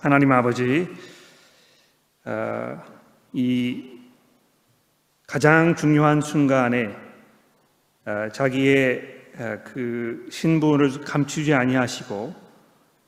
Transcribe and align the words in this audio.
하나님 0.00 0.30
아버지, 0.30 0.86
어, 2.24 2.80
이 3.32 3.98
가장 5.26 5.74
중요한 5.74 6.20
순간에 6.20 6.94
어, 8.06 8.28
자기의 8.32 9.02
어, 9.38 9.58
그 9.64 10.24
신분을 10.30 11.00
감추지 11.00 11.52
아니하시고 11.52 12.32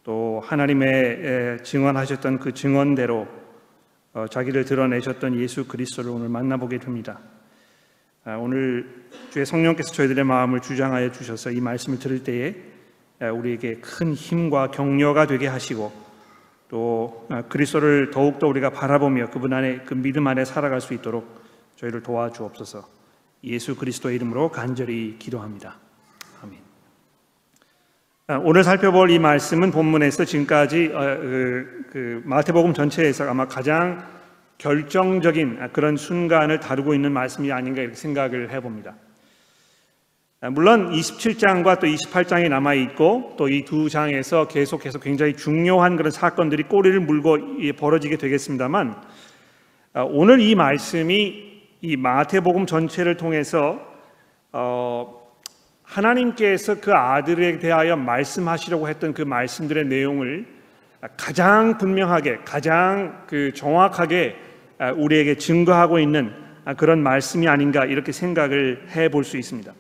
또 0.03 0.43
하나님의 0.45 1.63
증언하셨던 1.63 2.41
그 2.41 2.55
증언대로 2.55 3.29
자기를 4.29 4.65
드러내셨던 4.65 5.39
예수 5.39 5.69
그리스도를 5.69 6.11
오늘 6.11 6.29
만나보게 6.29 6.79
됩니다. 6.79 7.21
오늘 8.25 9.07
주의 9.31 9.45
성령께서 9.47 9.93
저희들의 9.93 10.25
마음을 10.25 10.61
주장하여 10.61 11.13
주셔서 11.13 11.51
이 11.51 11.61
말씀을 11.61 11.99
들을 11.99 12.25
때에 12.25 12.57
우리에게 13.21 13.77
큰 13.77 14.15
힘과 14.15 14.71
격려가 14.71 15.27
되게 15.27 15.47
하시고 15.47 16.10
또 16.71 17.29
그리스도를 17.49 18.13
더욱더 18.13 18.47
우리가 18.47 18.71
바라보며 18.71 19.31
그분 19.31 19.53
안에 19.53 19.81
그 19.85 19.95
믿음 19.95 20.29
안에 20.29 20.45
살아갈 20.45 20.81
수 20.81 20.95
있도록 20.95 21.43
저희를 21.75 22.03
도와주옵소서. 22.05 22.89
예수 23.43 23.75
그리스도의 23.75 24.15
이름으로 24.15 24.51
간절히 24.51 25.17
기도합니다. 25.19 25.79
아멘. 26.43 26.61
오늘 28.45 28.63
살펴볼 28.63 29.11
이 29.11 29.19
말씀은 29.19 29.73
본문에서 29.73 30.25
지금까지 30.25 30.93
어, 30.95 31.01
그, 31.01 31.87
그 31.91 32.23
마태복음 32.25 32.73
전체에서 32.73 33.29
아마 33.29 33.49
가장 33.49 34.07
결정적인 34.59 35.73
그런 35.73 35.97
순간을 35.97 36.61
다루고 36.61 36.95
있는 36.95 37.11
말씀이 37.11 37.51
아닌가 37.51 37.83
이렇게 37.83 37.97
생각을 37.97 38.51
해봅니다. 38.53 38.95
물론 40.49 40.91
27장과 40.91 41.81
또 41.81 41.87
28장이 41.87 42.49
남아 42.49 42.73
있고 42.75 43.35
또 43.37 43.49
이 43.51 43.63
두 43.67 43.91
장에서 43.91 44.49
계속해서 44.49 44.99
굉장히 44.99 45.37
중요한 45.37 45.97
그런 45.97 46.11
사건들이 46.11 46.63
꼬리를 46.63 46.99
물고 47.01 47.37
벌어지게 47.77 48.17
되겠습니다만 48.17 49.03
아, 49.93 50.03
오늘 50.03 50.41
이 50.41 50.55
말씀이 50.55 51.51
이 51.83 51.97
마태복음 51.97 52.65
전체를 52.65 53.19
통해서 53.19 53.81
어 54.53 55.21
하나님께서 55.83 56.81
그 56.81 56.95
아들에 56.95 57.59
대하여 57.59 57.97
말씀하시려고 57.97 58.89
했던 58.89 59.13
그 59.13 59.21
말씀들의 59.23 59.87
내용을 59.87 60.47
가장 61.19 61.77
분명하게 61.77 62.39
가장 62.47 63.25
그 63.27 63.53
정확하게 63.53 64.37
아, 64.79 64.93
우리에게 64.93 65.35
증거하고 65.37 65.99
있는 65.99 66.33
그런 66.79 67.03
말씀이 67.03 67.47
아닌가 67.47 67.85
이렇게 67.85 68.11
생각을 68.13 68.87
해 68.97 69.11
볼 69.11 69.23
수 69.25 69.37
있습니다. 69.37 69.71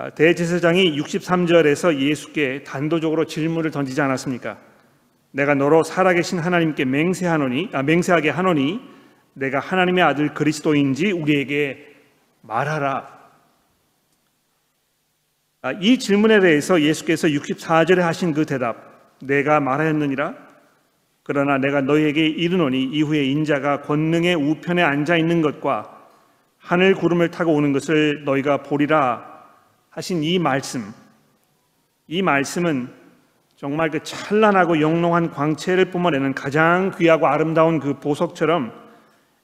아, 0.00 0.08
대제사장이 0.08 0.98
63절에서 0.98 1.94
예수께 1.98 2.64
단도적으로 2.64 3.26
질문을 3.26 3.70
던지지 3.70 4.00
않았습니까? 4.00 4.56
내가 5.30 5.54
너로 5.54 5.82
살아계신 5.82 6.38
하나님께 6.38 6.86
맹세하노니 6.86 7.68
아, 7.74 7.82
맹세하게 7.82 8.30
하노니 8.30 8.80
내가 9.34 9.60
하나님의 9.60 10.02
아들 10.02 10.32
그리스도인지 10.32 11.12
우리에게 11.12 11.86
말하라. 12.40 13.20
아, 15.60 15.72
이 15.72 15.98
질문에 15.98 16.40
대해서 16.40 16.80
예수께서 16.80 17.28
64절에 17.28 17.98
하신 17.98 18.32
그 18.32 18.46
대답 18.46 19.18
내가 19.20 19.60
말하였느니라 19.60 20.34
그러나 21.24 21.58
내가 21.58 21.82
너희에게 21.82 22.26
이르노니 22.26 22.84
이후에 22.84 23.26
인자가 23.26 23.82
권능의 23.82 24.34
우편에 24.34 24.82
앉아 24.82 25.18
있는 25.18 25.42
것과 25.42 26.08
하늘 26.56 26.94
구름을 26.94 27.30
타고 27.30 27.52
오는 27.52 27.74
것을 27.74 28.24
너희가 28.24 28.62
보리라 28.62 29.29
하신 29.90 30.22
이 30.22 30.38
말씀, 30.38 30.92
이 32.06 32.22
말씀은 32.22 32.88
정말 33.56 33.90
그 33.90 34.02
찬란하고 34.02 34.80
영롱한 34.80 35.32
광채를 35.32 35.90
뿜어내는 35.90 36.34
가장 36.34 36.92
귀하고 36.96 37.26
아름다운 37.26 37.78
그 37.80 37.98
보석처럼 37.98 38.72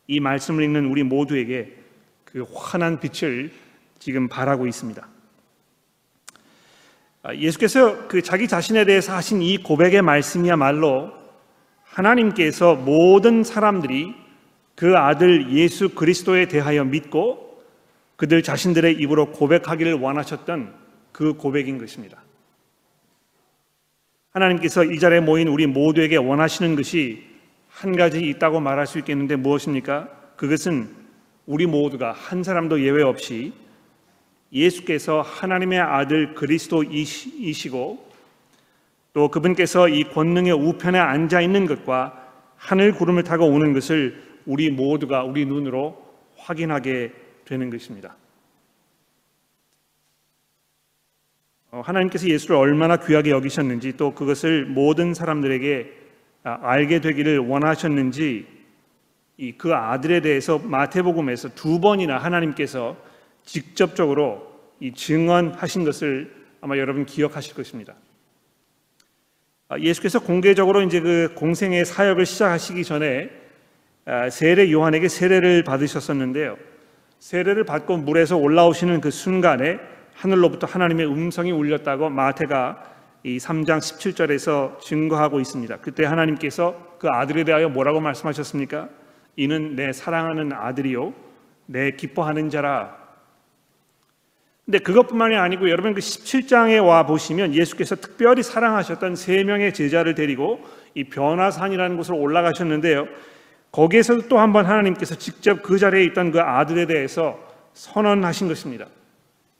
이 0.06 0.20
말씀을 0.20 0.64
읽는 0.64 0.86
우리 0.86 1.02
모두에게 1.02 1.76
그 2.24 2.46
환한 2.54 3.00
빛을 3.00 3.50
지금 3.98 4.28
발하고 4.28 4.66
있습니다. 4.66 5.06
아, 7.24 7.34
예수께서 7.34 8.06
그 8.06 8.22
자기 8.22 8.46
자신에 8.46 8.84
대해서 8.84 9.14
하신 9.14 9.42
이 9.42 9.58
고백의 9.58 10.02
말씀이야말로 10.02 11.12
하나님께서 11.82 12.76
모든 12.76 13.42
사람들이 13.42 14.14
그 14.76 14.96
아들 14.96 15.52
예수 15.52 15.88
그리스도에 15.88 16.46
대하여 16.46 16.84
믿고 16.84 17.45
그들 18.16 18.42
자신들의 18.42 18.94
입으로 18.94 19.30
고백하기를 19.32 19.94
원하셨던 19.94 20.74
그 21.12 21.34
고백인 21.34 21.78
것입니다. 21.78 22.22
하나님께서 24.30 24.84
이 24.84 24.98
자리에 24.98 25.20
모인 25.20 25.48
우리 25.48 25.66
모두에게 25.66 26.16
원하시는 26.16 26.76
것이 26.76 27.24
한 27.68 27.96
가지 27.96 28.26
있다고 28.28 28.60
말할 28.60 28.86
수 28.86 28.98
있겠는데 28.98 29.36
무엇입니까? 29.36 30.08
그것은 30.36 30.88
우리 31.46 31.66
모두가 31.66 32.12
한 32.12 32.42
사람도 32.42 32.82
예외 32.82 33.02
없이 33.02 33.52
예수께서 34.52 35.22
하나님의 35.22 35.80
아들 35.80 36.34
그리스도이시고 36.34 38.06
또 39.12 39.28
그분께서 39.28 39.88
이 39.88 40.04
권능의 40.04 40.52
우편에 40.52 40.98
앉아 40.98 41.40
있는 41.40 41.66
것과 41.66 42.30
하늘 42.56 42.92
구름을 42.92 43.24
타고 43.24 43.46
오는 43.46 43.72
것을 43.72 44.22
우리 44.44 44.70
모두가 44.70 45.24
우리 45.24 45.46
눈으로 45.46 46.02
확인하게 46.36 47.12
되는 47.46 47.70
것입니다. 47.70 48.16
어, 51.70 51.80
하나님께서 51.80 52.28
예수를 52.28 52.56
얼마나 52.56 52.96
귀하게 52.96 53.30
여기셨는지 53.30 53.96
또 53.96 54.14
그것을 54.14 54.66
모든 54.66 55.14
사람들에게 55.14 55.92
아, 56.44 56.58
알게 56.62 57.00
되기를 57.00 57.38
원하셨는지 57.38 58.46
그 59.58 59.74
아들에 59.74 60.20
대해서 60.20 60.58
마태복음에서 60.58 61.54
두 61.54 61.80
번이나 61.80 62.18
하나님께서 62.18 62.96
직접적으로 63.44 64.54
증언하신 64.94 65.84
것을 65.84 66.34
아마 66.60 66.78
여러분 66.78 67.04
기억하실 67.04 67.54
것입니다. 67.54 67.94
아, 69.68 69.78
예수께서 69.78 70.20
공개적으로 70.20 70.82
이제 70.82 71.00
그 71.00 71.32
공생의 71.34 71.84
사역을 71.84 72.26
시작하시기 72.26 72.84
전에 72.84 73.30
아, 74.04 74.30
세례 74.30 74.70
요한에게 74.70 75.08
세례를 75.08 75.64
받으셨었는데요. 75.64 76.56
세례를 77.18 77.64
받고 77.64 77.98
물에서 77.98 78.36
올라오시는 78.36 79.00
그 79.00 79.10
순간에 79.10 79.78
하늘로부터 80.14 80.66
하나님의 80.66 81.06
음성이 81.06 81.52
울렸다고 81.52 82.08
마태가 82.10 82.94
이 83.24 83.38
3장 83.38 83.78
17절에서 83.78 84.80
증거하고 84.80 85.40
있습니다. 85.40 85.78
그때 85.78 86.04
하나님께서 86.04 86.96
그 86.98 87.08
아들에 87.08 87.44
대하여 87.44 87.68
뭐라고 87.68 88.00
말씀하셨습니까? 88.00 88.88
이는 89.36 89.76
내 89.76 89.92
사랑하는 89.92 90.52
아들이요 90.52 91.12
내 91.66 91.90
기뻐하는 91.90 92.48
자라. 92.50 92.96
근데 94.64 94.78
그것뿐만이 94.78 95.36
아니고 95.36 95.70
여러분 95.70 95.94
그 95.94 96.00
17장에 96.00 96.84
와 96.84 97.06
보시면 97.06 97.54
예수께서 97.54 97.94
특별히 97.96 98.42
사랑하셨던 98.42 99.14
세 99.14 99.44
명의 99.44 99.72
제자를 99.72 100.14
데리고 100.14 100.60
이 100.94 101.04
변화산이라는 101.04 101.96
곳으로 101.96 102.18
올라가셨는데요. 102.18 103.06
거기에서도 103.76 104.28
또 104.28 104.38
한 104.38 104.52
번 104.52 104.64
하나님께서 104.64 105.16
직접 105.16 105.62
그 105.62 105.78
자리에 105.78 106.02
있던 106.04 106.30
그 106.32 106.40
아들에 106.40 106.86
대해서 106.86 107.38
선언하신 107.74 108.48
것입니다. 108.48 108.86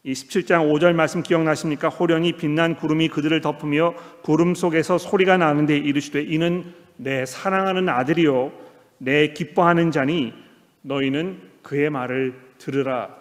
이 0.04 0.12
17장 0.12 0.72
5절 0.72 0.94
말씀 0.94 1.22
기억나십니까? 1.22 1.91
호련히 1.91 2.32
빛난 2.32 2.77
구름이 2.77 3.09
그들을 3.09 3.38
덮으며 3.43 3.94
구름 4.22 4.54
속에서 4.54 4.97
소리가 4.97 5.37
나는데 5.37 5.77
이르시되 5.77 6.22
이는 6.22 6.72
내 6.97 7.27
사랑하는 7.27 7.91
아들이요 7.91 8.53
내 8.99 9.34
기뻐하는 9.34 9.91
자니 9.91 10.33
너희는 10.81 11.43
그의 11.62 11.91
말을 11.91 12.41
들으라. 12.56 13.15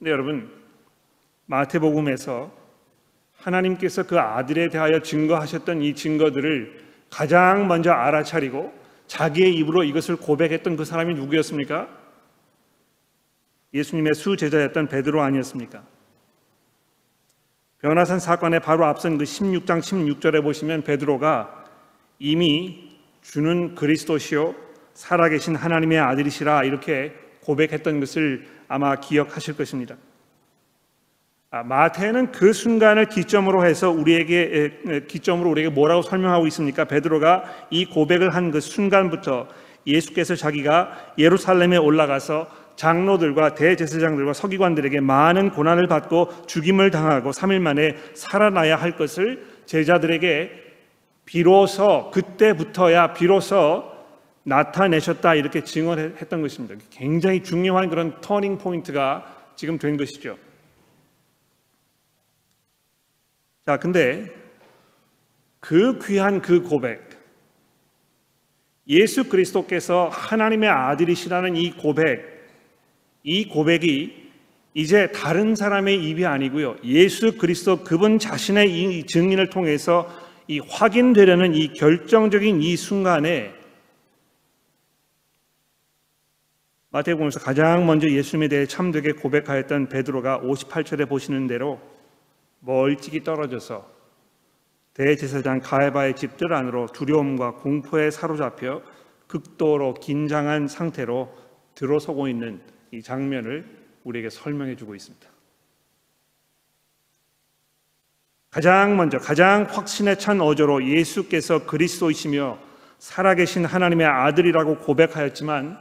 네, 0.00 0.10
여러분 0.10 0.50
마태복음에서 1.46 2.52
하나님께서 3.38 4.02
그 4.02 4.18
아들에 4.20 4.68
대하여 4.68 5.00
증거하셨던 5.00 5.80
이 5.80 5.94
증거들을 5.94 6.83
가장 7.14 7.68
먼저 7.68 7.92
알아차리고 7.92 8.74
자기의 9.06 9.54
입으로 9.54 9.84
이것을 9.84 10.16
고백했던 10.16 10.76
그 10.76 10.84
사람이 10.84 11.14
누구였습니까? 11.14 11.88
예수님의 13.72 14.14
수제자였던 14.14 14.88
베드로 14.88 15.22
아니었습니까? 15.22 15.84
변화산 17.78 18.18
사건에 18.18 18.58
바로 18.58 18.84
앞선 18.86 19.16
그 19.16 19.22
16장 19.22 19.78
16절에 19.78 20.42
보시면 20.42 20.82
베드로가 20.82 21.64
이미 22.18 22.98
주는 23.22 23.76
그리스도시요 23.76 24.56
살아계신 24.94 25.54
하나님의 25.54 26.00
아들이시라 26.00 26.64
이렇게 26.64 27.14
고백했던 27.44 28.00
것을 28.00 28.48
아마 28.66 28.96
기억하실 28.96 29.56
것입니다. 29.56 29.94
아, 31.54 31.62
마태는 31.62 32.32
그 32.32 32.52
순간을 32.52 33.06
기점으로 33.06 33.64
해서 33.64 33.88
우리에게 33.88 35.04
기점으로 35.06 35.50
우리에게 35.50 35.70
뭐라고 35.70 36.02
설명하고 36.02 36.48
있습니까? 36.48 36.84
베드로가 36.84 37.44
이 37.70 37.84
고백을 37.84 38.34
한 38.34 38.50
그 38.50 38.58
순간부터 38.58 39.46
예수께서 39.86 40.34
자기가 40.34 41.12
예루살렘에 41.16 41.76
올라가서 41.76 42.48
장로들과 42.74 43.54
대제사장들과 43.54 44.32
서기관들에게 44.32 44.98
많은 44.98 45.50
고난을 45.50 45.86
받고 45.86 46.46
죽임을 46.48 46.90
당하고 46.90 47.30
3일 47.30 47.60
만에 47.60 47.94
살아나야 48.14 48.74
할 48.74 48.96
것을 48.96 49.44
제자들에게 49.66 50.50
비로소 51.24 52.10
그때부터야 52.12 53.12
비로소 53.12 53.84
나타내셨다 54.42 55.36
이렇게 55.36 55.62
증언했던 55.62 56.42
것입니다. 56.42 56.74
굉장히 56.90 57.44
중요한 57.44 57.88
그런 57.88 58.20
turning 58.20 58.58
point가 58.58 59.24
지금 59.54 59.78
된 59.78 59.96
것이죠. 59.96 60.36
자, 63.66 63.78
근데 63.78 64.30
그 65.58 65.98
귀한 66.04 66.42
그 66.42 66.60
고백, 66.60 67.00
예수 68.86 69.28
그리스도께서 69.30 70.08
하나님의 70.08 70.68
아들이시라는 70.68 71.56
이 71.56 71.70
고백, 71.70 72.46
이 73.22 73.48
고백이 73.48 74.24
이제 74.74 75.10
다른 75.12 75.54
사람의 75.54 76.04
입이 76.04 76.26
아니고요. 76.26 76.76
예수 76.84 77.38
그리스도 77.38 77.82
그분 77.84 78.18
자신의 78.18 78.98
이 78.98 79.06
증인을 79.06 79.48
통해서 79.48 80.10
이 80.46 80.58
확인되려는 80.58 81.54
이 81.54 81.72
결정적인 81.72 82.60
이 82.60 82.76
순간에 82.76 83.54
마태복음에서 86.90 87.40
가장 87.40 87.86
먼저 87.86 88.10
예수님에 88.10 88.48
대해 88.48 88.66
참되게 88.66 89.12
고백하였던 89.12 89.88
베드로가 89.88 90.40
58절에 90.40 91.08
보시는 91.08 91.46
대로 91.46 91.93
멀찍이 92.64 93.22
떨어져서 93.24 93.92
대제사장 94.94 95.60
가해바의 95.60 96.16
집들 96.16 96.52
안으로 96.52 96.86
두려움과 96.86 97.56
공포에 97.56 98.10
사로잡혀 98.10 98.82
극도로 99.26 99.94
긴장한 99.94 100.68
상태로 100.68 101.34
들어서고 101.74 102.28
있는 102.28 102.60
이 102.92 103.02
장면을 103.02 103.66
우리에게 104.04 104.30
설명해 104.30 104.76
주고 104.76 104.94
있습니다. 104.94 105.28
가장 108.50 108.96
먼저 108.96 109.18
가장 109.18 109.64
확신에 109.64 110.16
찬 110.16 110.40
어조로 110.40 110.88
예수께서 110.88 111.66
그리스도이시며 111.66 112.58
살아계신 112.98 113.64
하나님의 113.64 114.06
아들이라고 114.06 114.78
고백하였지만 114.78 115.76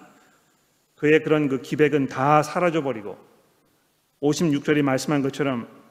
그의 0.95 1.21
그런 1.21 1.49
그 1.49 1.61
기백은 1.61 2.07
다 2.07 2.41
사라져 2.41 2.81
버리고 2.81 3.17
56절이 4.23 4.81
말씀한 4.81 5.21
것처럼 5.21 5.82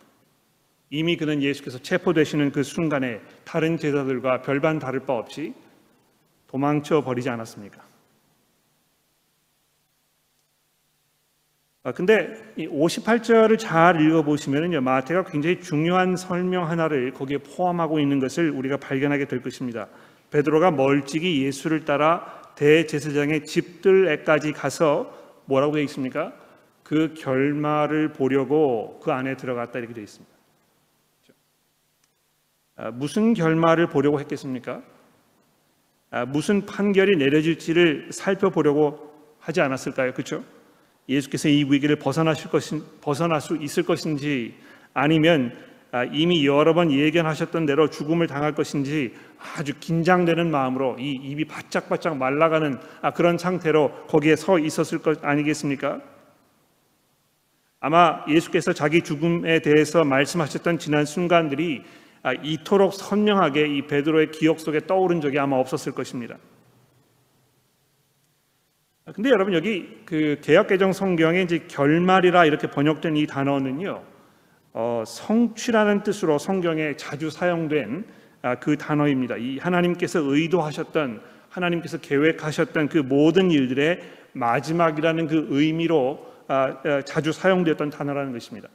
이미 0.95 1.17
그는 1.17 1.43
예수께서 1.43 1.79
체포되시는 1.79 2.53
그 2.53 2.63
순간에 2.63 3.19
다른 3.45 3.79
제자들과 3.79 4.43
별반 4.43 4.79
다를 4.79 5.01
바 5.01 5.15
없이 5.15 5.55
도망쳐 6.49 7.03
버리지 7.03 7.31
않았습니까? 7.31 7.83
아, 11.85 11.93
근데 11.93 12.53
이 12.57 12.69
58절을 12.69 13.59
잘 13.59 14.03
읽어보시면요. 14.03 14.83
마태가 14.83 15.25
굉장히 15.25 15.63
중요한 15.63 16.15
설명 16.15 16.69
하나를 16.69 17.13
거기에 17.13 17.39
포함하고 17.39 17.99
있는 17.99 18.21
것을 18.21 18.51
우리가 18.51 18.77
발견하게 18.77 19.25
될 19.29 19.41
것입니다. 19.41 19.89
베드로가 20.31 20.73
멀찍이 20.73 21.43
예수를 21.43 21.87
따라 21.87 22.43
대제사장의 22.57 23.47
집들에까지 23.47 24.53
가서 24.53 25.11
뭐라고 25.47 25.73
되어 25.73 25.83
있습니까? 25.85 26.35
그 26.83 27.15
결말을 27.15 28.13
보려고 28.13 29.01
그 29.03 29.11
안에 29.11 29.37
들어갔다 29.39 29.79
이렇게 29.79 29.95
되어 29.95 30.05
있습니다. 30.05 30.32
아, 32.77 32.91
무슨 32.91 33.35
결말을 33.35 33.89
보려고 33.89 34.19
했겠습니까? 34.21 34.83
아, 36.11 36.25
무슨 36.25 36.67
판결이 36.67 37.17
내려질지를 37.17 38.09
살펴보려고 38.13 39.13
하지 39.41 39.61
않았을까요? 39.61 40.13
그렇죠? 40.13 40.45
예수께서 41.09 41.49
이 41.49 41.65
위기를 41.65 41.97
벗어나실 41.97 42.51
것인 42.51 42.83
벗어날 43.01 43.41
수 43.41 43.57
있을 43.57 43.83
것인지 43.83 44.55
아니면 44.95 45.57
아, 45.91 46.05
이미 46.05 46.47
여러 46.47 46.73
번 46.73 46.91
예견하셨던 46.91 47.67
대로 47.67 47.91
죽음을 47.91 48.27
당할 48.27 48.55
것인지 48.55 49.15
아주 49.57 49.75
긴장되는 49.79 50.51
마음으로 50.51 50.97
이 50.99 51.11
입이 51.11 51.45
바짝바짝 51.45 52.17
말라가는 52.17 52.79
아, 53.03 53.11
그런 53.11 53.37
상태로 53.37 54.07
거기에 54.07 54.37
서 54.37 54.59
있었을 54.59 55.01
것 55.01 55.23
아니겠습니까? 55.23 56.01
아마 57.81 58.25
예수께서 58.29 58.73
자기 58.73 59.03
죽음에 59.03 59.61
대해서 59.61 60.05
말씀하셨던 60.05 60.79
지난 60.79 61.05
순간들이 61.05 61.83
아, 61.83 62.02
이토록 62.43 62.95
선명하게 62.95 63.67
이 63.67 63.83
베드로의 63.87 64.31
기억 64.31 64.61
속에 64.61 64.87
떠오른 64.87 65.21
적이 65.21 65.41
아마 65.41 65.57
없었을 65.57 65.93
것입니다. 65.93 66.39
근데 69.13 69.31
여러분 69.31 69.53
여기 69.53 70.03
그 70.05 70.39
개혁 70.41 70.69
개정 70.69 70.93
성경에 70.93 71.43
이제 71.43 71.67
결말이라 71.67 72.45
이렇게 72.45 72.69
번역된 72.69 73.17
이 73.17 73.27
단어는요. 73.27 74.03
어, 74.75 75.03
성취라는 75.07 76.03
뜻으로 76.03 76.39
성경에 76.39 76.97
자주 76.97 77.29
사용된 77.29 78.05
아, 78.43 78.55
그 78.57 78.77
단어입니다. 78.77 79.37
이 79.37 79.59
하나님께서 79.59 80.21
의도하셨던 80.21 81.21
하나님께서 81.49 81.99
계획하셨던 81.99 82.89
그 82.89 82.99
모든 82.99 83.51
일들의 83.51 84.01
마지막이라는 84.33 85.27
그 85.27 85.47
의미로 85.51 86.27
아, 86.49 86.77
아, 86.85 87.03
자주 87.03 87.33
사용되었던 87.33 87.91
단어라는 87.91 88.33
것입니다. 88.33 88.69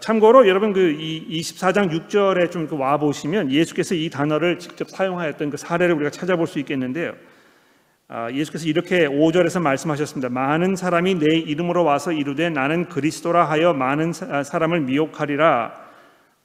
참고로 0.00 0.48
여러분 0.48 0.72
그 0.72 0.80
24장 0.80 1.90
6절에 1.90 2.50
좀와 2.50 2.96
그 2.96 3.04
보시면 3.04 3.52
예수께서 3.52 3.94
이 3.94 4.08
단어를 4.08 4.58
직접 4.58 4.88
사용하였던 4.88 5.50
그 5.50 5.58
사례를 5.58 5.94
우리가 5.96 6.10
찾아볼 6.10 6.46
수 6.46 6.58
있겠는데요. 6.58 7.12
아, 8.08 8.30
예수께서 8.30 8.66
이렇게 8.66 9.06
5절에서 9.06 9.60
말씀하셨습니다. 9.60 10.30
많은 10.30 10.74
사람이 10.74 11.16
내 11.16 11.36
이름으로 11.36 11.84
와서 11.84 12.12
이르되 12.12 12.48
나는 12.48 12.88
그리스도라 12.88 13.44
하여 13.44 13.74
많은 13.74 14.14
아, 14.30 14.42
사람을 14.42 14.80
미혹하리라. 14.80 15.84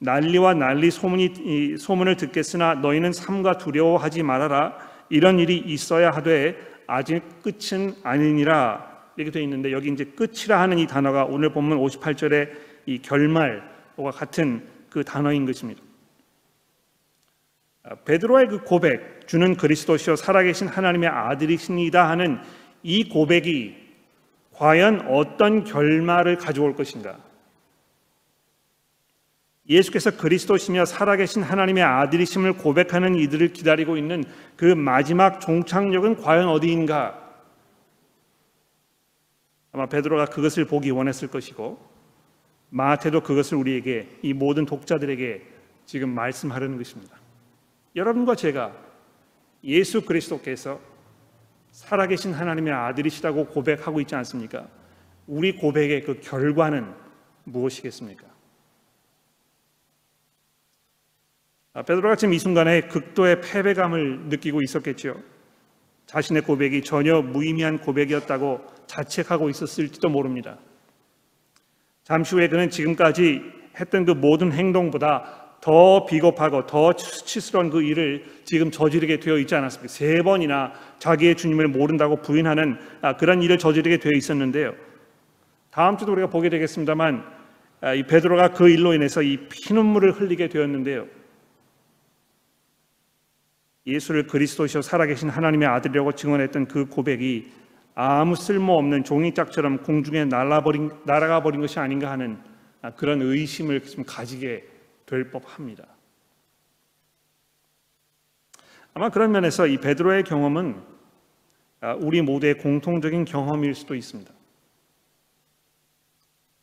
난리와 0.00 0.54
난리 0.54 0.90
소문이 0.90 1.78
소문을 1.78 2.16
듣겠으나 2.16 2.74
너희는 2.74 3.14
삼가 3.14 3.56
두려워하지 3.56 4.22
말아라. 4.22 4.76
이런 5.08 5.38
일이 5.38 5.56
있어야 5.56 6.10
하되 6.10 6.58
아직 6.86 7.22
끝은 7.42 7.94
아니니라. 8.02 8.90
이렇게 9.16 9.30
되어 9.30 9.42
있는데 9.42 9.72
여기 9.72 9.90
이제 9.90 10.04
끝이라 10.04 10.60
하는 10.60 10.78
이 10.78 10.86
단어가 10.86 11.24
오늘 11.24 11.52
본문 11.52 11.78
58절의 11.78 12.69
이 12.86 13.00
결말과 13.00 14.10
같은 14.12 14.66
그 14.88 15.04
단어인 15.04 15.46
것입니다. 15.46 15.82
아, 17.82 17.94
베드로의 17.94 18.48
그 18.48 18.62
고백, 18.62 19.26
주는 19.26 19.56
그리스도시요 19.56 20.16
살아계신 20.16 20.68
하나님의 20.68 21.08
아들이십니다 21.08 22.08
하는 22.08 22.40
이 22.82 23.08
고백이 23.08 23.76
과연 24.52 25.08
어떤 25.08 25.64
결말을 25.64 26.36
가져올 26.36 26.74
것인가? 26.74 27.18
예수께서 29.68 30.10
그리스도시며 30.16 30.84
살아계신 30.84 31.42
하나님의 31.42 31.84
아들이심을 31.84 32.54
고백하는 32.54 33.14
이들을 33.14 33.52
기다리고 33.52 33.96
있는 33.96 34.24
그 34.56 34.64
마지막 34.64 35.40
종착역은 35.40 36.16
과연 36.16 36.48
어디인가? 36.48 37.18
아마 39.72 39.86
베드로가 39.86 40.26
그것을 40.26 40.64
보기 40.64 40.90
원했을 40.90 41.28
것이고 41.28 41.89
마태도 42.70 43.22
그것을 43.22 43.58
우리에게 43.58 44.08
이 44.22 44.32
모든 44.32 44.64
독자들에게 44.64 45.42
지금 45.86 46.10
말씀하려는 46.10 46.78
것입니다. 46.78 47.16
여러분과 47.96 48.36
제가 48.36 48.72
예수 49.64 50.04
그리스도께서 50.04 50.80
살아계신 51.72 52.32
하나님의 52.32 52.72
아들이시다고 52.72 53.46
고백하고 53.46 54.00
있지 54.00 54.14
않습니까? 54.14 54.68
우리 55.26 55.56
고백의 55.56 56.02
그 56.04 56.20
결과는 56.20 56.92
무엇이겠습니까? 57.44 58.26
아, 61.72 61.82
베드로가 61.82 62.16
지금 62.16 62.34
이 62.34 62.38
순간에 62.38 62.82
극도의 62.82 63.40
패배감을 63.42 64.28
느끼고 64.28 64.62
있었겠죠. 64.62 65.22
자신의 66.06 66.42
고백이 66.42 66.82
전혀 66.82 67.22
무의미한 67.22 67.78
고백이었다고 67.78 68.60
자책하고 68.88 69.48
있었을지도 69.48 70.08
모릅니다. 70.08 70.58
잠시 72.10 72.34
후에 72.34 72.48
그는 72.48 72.70
지금까지 72.70 73.40
했던 73.78 74.04
그 74.04 74.10
모든 74.10 74.50
행동보다 74.50 75.58
더 75.60 76.06
비겁하고 76.06 76.66
더 76.66 76.92
수치스러운 76.98 77.70
그 77.70 77.82
일을 77.82 78.24
지금 78.44 78.72
저지르게 78.72 79.20
되어 79.20 79.38
있지 79.38 79.54
않았습니까? 79.54 79.86
세 79.86 80.20
번이나 80.20 80.72
자기의 80.98 81.36
주님을 81.36 81.68
모른다고 81.68 82.16
부인하는 82.16 82.80
아, 83.00 83.16
그런 83.16 83.44
일을 83.44 83.58
저지르게 83.58 83.98
되어 83.98 84.10
있었는데요. 84.12 84.74
다음 85.70 85.96
주도 85.96 86.10
우리가 86.10 86.26
보게 86.26 86.48
되겠습니다만 86.48 87.24
아, 87.80 87.94
이 87.94 88.02
베드로가 88.02 88.54
그 88.54 88.68
일로 88.68 88.92
인해서 88.92 89.22
이 89.22 89.46
피눈물을 89.48 90.10
흘리게 90.10 90.48
되었는데요. 90.48 91.06
예수를 93.86 94.26
그리스도시여 94.26 94.82
살아계신 94.82 95.28
하나님의 95.28 95.68
아들이라고 95.68 96.10
증언했던 96.10 96.66
그 96.66 96.86
고백이 96.86 97.60
아무 98.02 98.34
쓸모없는 98.34 99.04
종이짝처럼 99.04 99.82
공중에 99.82 100.24
날아버린, 100.24 100.90
날아가 101.04 101.42
버린 101.42 101.60
것이 101.60 101.78
아닌가 101.78 102.10
하는 102.10 102.42
아, 102.80 102.94
그런 102.94 103.20
의심을 103.20 103.84
좀 103.84 104.04
가지게 104.06 104.66
될 105.04 105.30
법합니다. 105.30 105.86
아마 108.94 109.10
그런 109.10 109.32
면에서 109.32 109.66
이 109.66 109.76
베드로의 109.76 110.24
경험은 110.24 110.80
아, 111.82 111.92
우리 111.92 112.22
모두의 112.22 112.56
공통적인 112.56 113.26
경험일 113.26 113.74
수도 113.74 113.94
있습니다. 113.94 114.32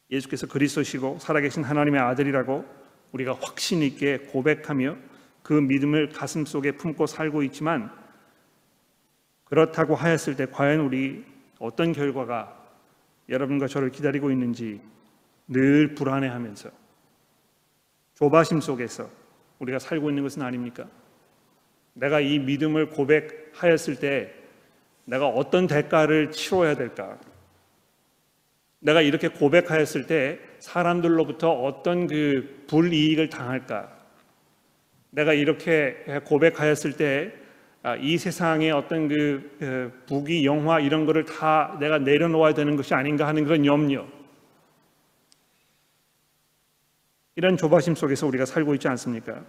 예수께서 0.09 0.47
그리스도시고 0.47 1.19
살아계신 1.19 1.63
하나님의 1.63 2.01
아들이라고 2.01 2.65
우리가 3.11 3.37
확신 3.39 3.83
있게 3.83 4.17
고백하며 4.31 4.97
그 5.43 5.53
믿음을 5.53 6.09
가슴 6.09 6.45
속에 6.45 6.71
품고 6.71 7.05
살고 7.05 7.43
있지만 7.43 7.91
그렇다고 9.49 9.95
하였을 9.95 10.35
때 10.35 10.45
과연 10.45 10.81
우리 10.81 11.25
어떤 11.59 11.93
결과가 11.93 12.55
여러분과 13.29 13.67
저를 13.67 13.91
기다리고 13.91 14.31
있는지 14.31 14.81
늘 15.47 15.95
불안해하면서 15.95 16.69
조바심 18.15 18.61
속에서 18.61 19.09
우리가 19.59 19.79
살고 19.79 20.09
있는 20.09 20.23
것은 20.23 20.41
아닙니까? 20.41 20.87
내가 21.93 22.19
이 22.19 22.39
믿음을 22.39 22.89
고백하였을 22.89 23.99
때 23.99 24.33
내가 25.05 25.27
어떤 25.27 25.67
대가를 25.67 26.31
치러야 26.31 26.75
될까? 26.75 27.17
내가 28.79 29.01
이렇게 29.01 29.29
고백하였을 29.29 30.05
때 30.05 30.39
사람들로부터 30.59 31.51
어떤 31.51 32.07
그 32.07 32.65
불이익을 32.67 33.29
당할까? 33.29 33.97
내가 35.11 35.33
이렇게 35.33 36.21
고백하였을 36.25 36.93
때 36.97 37.33
이 37.95 38.15
아, 38.15 38.17
세상의 38.17 38.71
어떤 38.71 39.07
그, 39.07 39.55
그 39.59 40.03
부귀 40.07 40.45
영화 40.45 40.79
이런 40.79 41.05
거를 41.05 41.23
다 41.23 41.77
내가 41.79 41.99
내려놓아야 41.99 42.53
되는 42.53 42.75
것이 42.75 42.93
아닌가 42.93 43.27
하는 43.27 43.45
그런 43.45 43.65
염려. 43.65 44.05
이런 47.35 47.55
조바심 47.55 47.95
속에서 47.95 48.27
우리가 48.27 48.45
살고 48.45 48.73
있지 48.73 48.87
않습니까? 48.87 49.43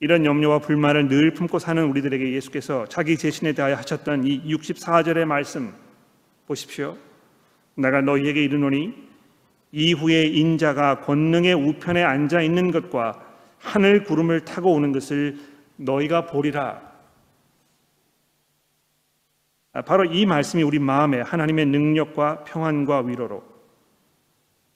이런 0.00 0.24
염려와 0.24 0.60
불만을 0.60 1.08
늘 1.08 1.32
품고 1.32 1.58
사는 1.58 1.82
우리들에게 1.84 2.32
예수께서 2.32 2.86
자기 2.86 3.16
재신에 3.16 3.52
대하여 3.52 3.76
하셨던 3.76 4.24
이 4.24 4.42
64절의 4.44 5.26
말씀 5.26 5.72
보십시오. 6.46 6.96
내가 7.76 8.00
너희에게 8.00 8.42
이르노니 8.42 8.94
이후에 9.72 10.24
인자가 10.24 11.00
권능의 11.00 11.54
우편에 11.54 12.02
앉아 12.02 12.40
있는 12.42 12.70
것과 12.70 13.20
하늘 13.58 14.04
구름을 14.04 14.44
타고 14.44 14.72
오는 14.72 14.92
것을 14.92 15.53
너희가 15.76 16.26
보리라. 16.26 16.94
아, 19.72 19.82
바로 19.82 20.04
이 20.04 20.24
말씀이 20.24 20.62
우리 20.62 20.78
마음에 20.78 21.20
하나님의 21.20 21.66
능력과 21.66 22.44
평안과 22.44 23.00
위로로 23.00 23.42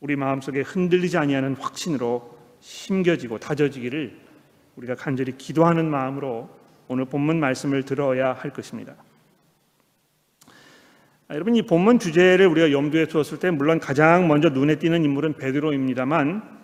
우리 0.01 0.17
마음속에 0.17 0.61
흔들리지 0.61 1.17
아니하는 1.19 1.55
확신으로 1.55 2.37
심겨지고 2.61 3.39
다져지기를 3.39 4.19
우리가 4.77 4.95
간절히 4.97 5.37
기도하는 5.37 5.89
마음으로 5.89 6.51
오늘 6.89 7.05
본문 7.05 7.39
말씀을 7.39 7.85
들어야 7.85 8.33
할 8.33 8.53
것입니다. 8.53 8.95
아, 11.29 11.35
여러분 11.35 11.55
이 11.55 11.63
본문 11.63 11.99
주제를 11.99 12.47
우리가 12.47 12.73
염두에 12.73 13.07
두었을 13.07 13.39
때 13.39 13.51
물론 13.51 13.79
가장 13.79 14.27
먼저 14.27 14.49
눈에 14.49 14.77
띄는 14.77 15.05
인물은 15.05 15.35
베드로입니다만 15.35 16.59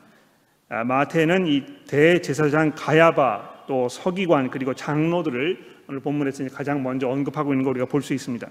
아, 0.70 0.84
마태는 0.84 1.46
이 1.46 1.64
대제사장 1.86 2.72
가야바 2.74 3.53
또 3.66 3.88
서기관 3.88 4.50
그리고 4.50 4.74
장로들을 4.74 5.58
오늘 5.88 6.00
본문에서 6.00 6.44
가장 6.48 6.82
먼저 6.82 7.08
언급하고 7.08 7.52
있는 7.52 7.64
거 7.64 7.70
우리가 7.70 7.86
볼 7.86 8.02
수 8.02 8.14
있습니다. 8.14 8.48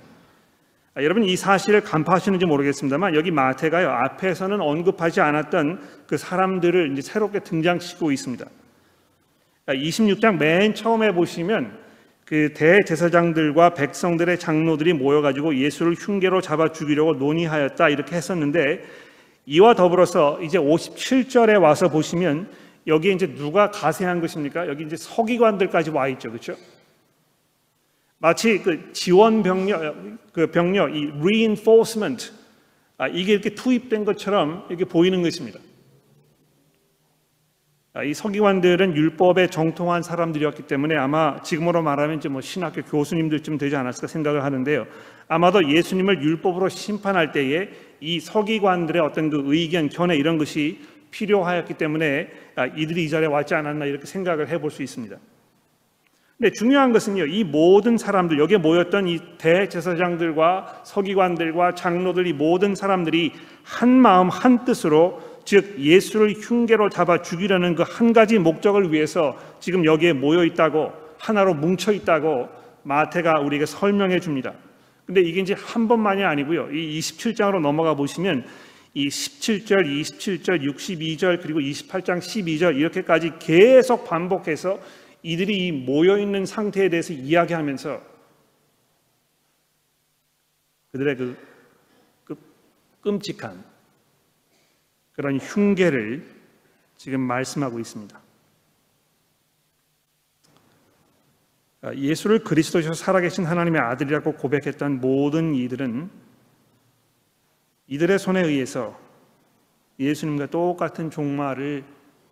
아, 0.95 1.01
여러분 1.01 1.23
이 1.23 1.35
사실을 1.35 1.81
간파하시는지 1.81 2.45
모르겠습니다만 2.45 3.15
여기 3.15 3.31
마태가요 3.31 3.89
앞에서는 3.89 4.61
언급하지 4.61 5.21
않았던 5.21 5.81
그 6.05 6.17
사람들을 6.17 6.91
이제 6.91 7.01
새롭게 7.01 7.39
등장시키고 7.39 8.11
있습니다. 8.11 8.45
26장 9.67 10.37
맨 10.37 10.75
처음에 10.75 11.11
보시면 11.13 11.79
그 12.25 12.53
대제사장들과 12.53 13.73
백성들의 13.73 14.37
장로들이 14.39 14.93
모여가지고 14.93 15.55
예수를 15.55 15.93
흉계로 15.93 16.41
잡아 16.41 16.71
죽이려고 16.71 17.13
논의하였다 17.13 17.89
이렇게 17.89 18.15
했었는데 18.15 18.83
이와 19.45 19.73
더불어서 19.73 20.41
이제 20.41 20.57
57절에 20.57 21.61
와서 21.61 21.89
보시면 21.89 22.47
여기에 22.87 23.13
이제 23.13 23.35
누가 23.35 23.71
가세한 23.71 24.21
것입니까? 24.21 24.67
여기 24.67 24.83
이제 24.83 24.95
서기관들까지 24.95 25.91
와 25.91 26.07
있죠, 26.09 26.29
그렇죠? 26.29 26.55
마치 28.17 28.59
그 28.59 28.91
지원 28.93 29.43
병력, 29.43 29.95
그 30.31 30.47
병력, 30.47 30.95
이 30.95 31.11
reinforcement 31.19 32.31
아, 32.97 33.07
이게 33.07 33.33
이렇게 33.33 33.53
투입된 33.55 34.05
것처럼 34.05 34.65
이렇게 34.69 34.85
보이는 34.85 35.21
것입니다. 35.21 35.59
아, 37.95 38.03
이 38.03 38.13
서기관들은 38.13 38.95
율법에 38.95 39.47
정통한 39.47 40.01
사람들이었기 40.01 40.63
때문에 40.63 40.95
아마 40.95 41.41
지금으로 41.41 41.83
말하면 41.83 42.17
이제 42.17 42.29
뭐 42.29 42.41
신학교 42.41 42.81
교수님들쯤 42.81 43.57
되지 43.57 43.75
않았을까 43.75 44.07
생각을 44.07 44.43
하는데요. 44.43 44.87
아마도 45.27 45.69
예수님을 45.69 46.23
율법으로 46.23 46.69
심판할 46.69 47.31
때에 47.31 47.69
이 47.99 48.19
서기관들의 48.19 49.01
어떤 49.01 49.29
그 49.29 49.43
의견, 49.45 49.89
견해 49.89 50.15
이런 50.15 50.37
것이 50.37 50.79
필요하였기 51.13 51.75
때문에 51.75 52.27
아, 52.55 52.65
이들이 52.65 53.05
이 53.05 53.09
자리에 53.09 53.27
왔지 53.27 53.53
않았나 53.53 53.85
이렇게 53.85 54.05
생각을 54.05 54.49
해볼 54.49 54.71
수 54.71 54.81
있습니다. 54.81 55.15
근데 56.37 56.51
중요한 56.51 56.91
것은요, 56.91 57.27
이 57.27 57.43
모든 57.43 57.97
사람들, 57.97 58.39
여기에 58.39 58.57
모였던 58.57 59.07
이 59.07 59.19
대제사장들과 59.37 60.81
서기관들과 60.83 61.75
장로들, 61.75 62.27
이 62.27 62.33
모든 62.33 62.75
사람들이 62.75 63.31
한 63.63 63.89
마음, 63.89 64.29
한 64.29 64.65
뜻으로 64.65 65.21
즉 65.45 65.75
예수를 65.79 66.33
흉계로 66.33 66.89
잡아 66.89 67.21
죽이려는 67.21 67.75
그 67.75 67.83
한 67.83 68.11
가지 68.11 68.39
목적을 68.39 68.91
위해서 68.91 69.37
지금 69.59 69.85
여기에 69.85 70.13
모여 70.13 70.43
있다고 70.43 70.91
하나로 71.19 71.53
뭉쳐 71.53 71.91
있다고 71.91 72.49
마태가 72.83 73.39
우리에게 73.41 73.65
설명해 73.65 74.19
줍니다. 74.19 74.53
근데 75.05 75.21
이게 75.21 75.41
이제 75.41 75.53
한 75.53 75.87
번만이 75.87 76.23
아니고요. 76.23 76.71
이 76.71 76.99
27장으로 76.99 77.59
넘어가 77.59 77.93
보시면 77.93 78.45
이 78.95 79.07
17절, 79.07 79.85
27절, 79.85 80.61
62절 80.61 81.41
그리고 81.41 81.59
28장 81.59 82.19
12절 82.19 82.77
이렇게까지 82.77 83.33
계속 83.39 84.05
반복해서 84.05 84.79
이들이 85.23 85.71
모여 85.71 86.19
있는 86.19 86.45
상태에 86.45 86.89
대해서 86.89 87.13
이야기하면서 87.13 88.01
그들의 90.91 91.15
그, 91.15 91.37
그 92.23 92.35
끔찍한 93.01 93.63
그런 95.13 95.37
흉계를 95.37 96.27
지금 96.97 97.21
말씀하고 97.21 97.79
있습니다. 97.79 98.21
아, 101.81 101.93
예수를 101.95 102.43
그리스도시로 102.43 102.93
살아계신 102.93 103.45
하나님의 103.45 103.81
아들이라고 103.81 104.35
고백했던 104.35 105.01
모든 105.01 105.55
이들은 105.55 106.22
이들의 107.87 108.17
손에 108.19 108.41
의해서 108.41 108.97
예수님과 109.99 110.47
똑같은 110.47 111.09
종말을 111.09 111.83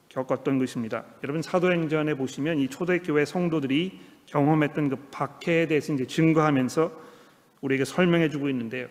겪었던 0.09 0.59
것입니다. 0.59 1.05
여러분 1.23 1.41
사도행전에 1.41 2.15
보시면 2.15 2.59
이 2.59 2.67
초대교회 2.67 3.25
성도들이 3.25 3.99
경험했던 4.25 4.89
그 4.89 4.95
박해에 5.11 5.67
대해서 5.67 5.93
이제 5.93 6.05
증거하면서 6.05 6.91
우리에게 7.61 7.85
설명해 7.85 8.29
주고 8.29 8.49
있는데요. 8.49 8.87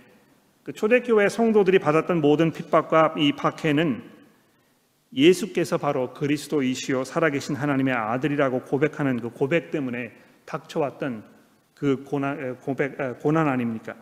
그 0.62 0.72
초대교회 0.72 1.28
성도들이 1.28 1.78
받았던 1.78 2.20
모든 2.20 2.52
핍박과 2.52 3.14
이 3.18 3.32
박해는 3.32 4.02
예수께서 5.12 5.76
바로 5.76 6.14
그리스도이시요 6.14 7.04
살아계신 7.04 7.56
하나님의 7.56 7.94
아들이라고 7.94 8.62
고백하는 8.62 9.20
그 9.20 9.30
고백 9.30 9.70
때문에 9.70 10.12
닥쳐왔던 10.44 11.24
그 11.74 12.04
고난, 12.04 12.56
고백, 12.58 13.18
고난 13.20 13.48
아닙니까? 13.48 13.96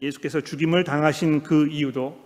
예수께서 0.00 0.40
죽임을 0.40 0.84
당하신 0.84 1.42
그 1.42 1.68
이유도 1.68 2.20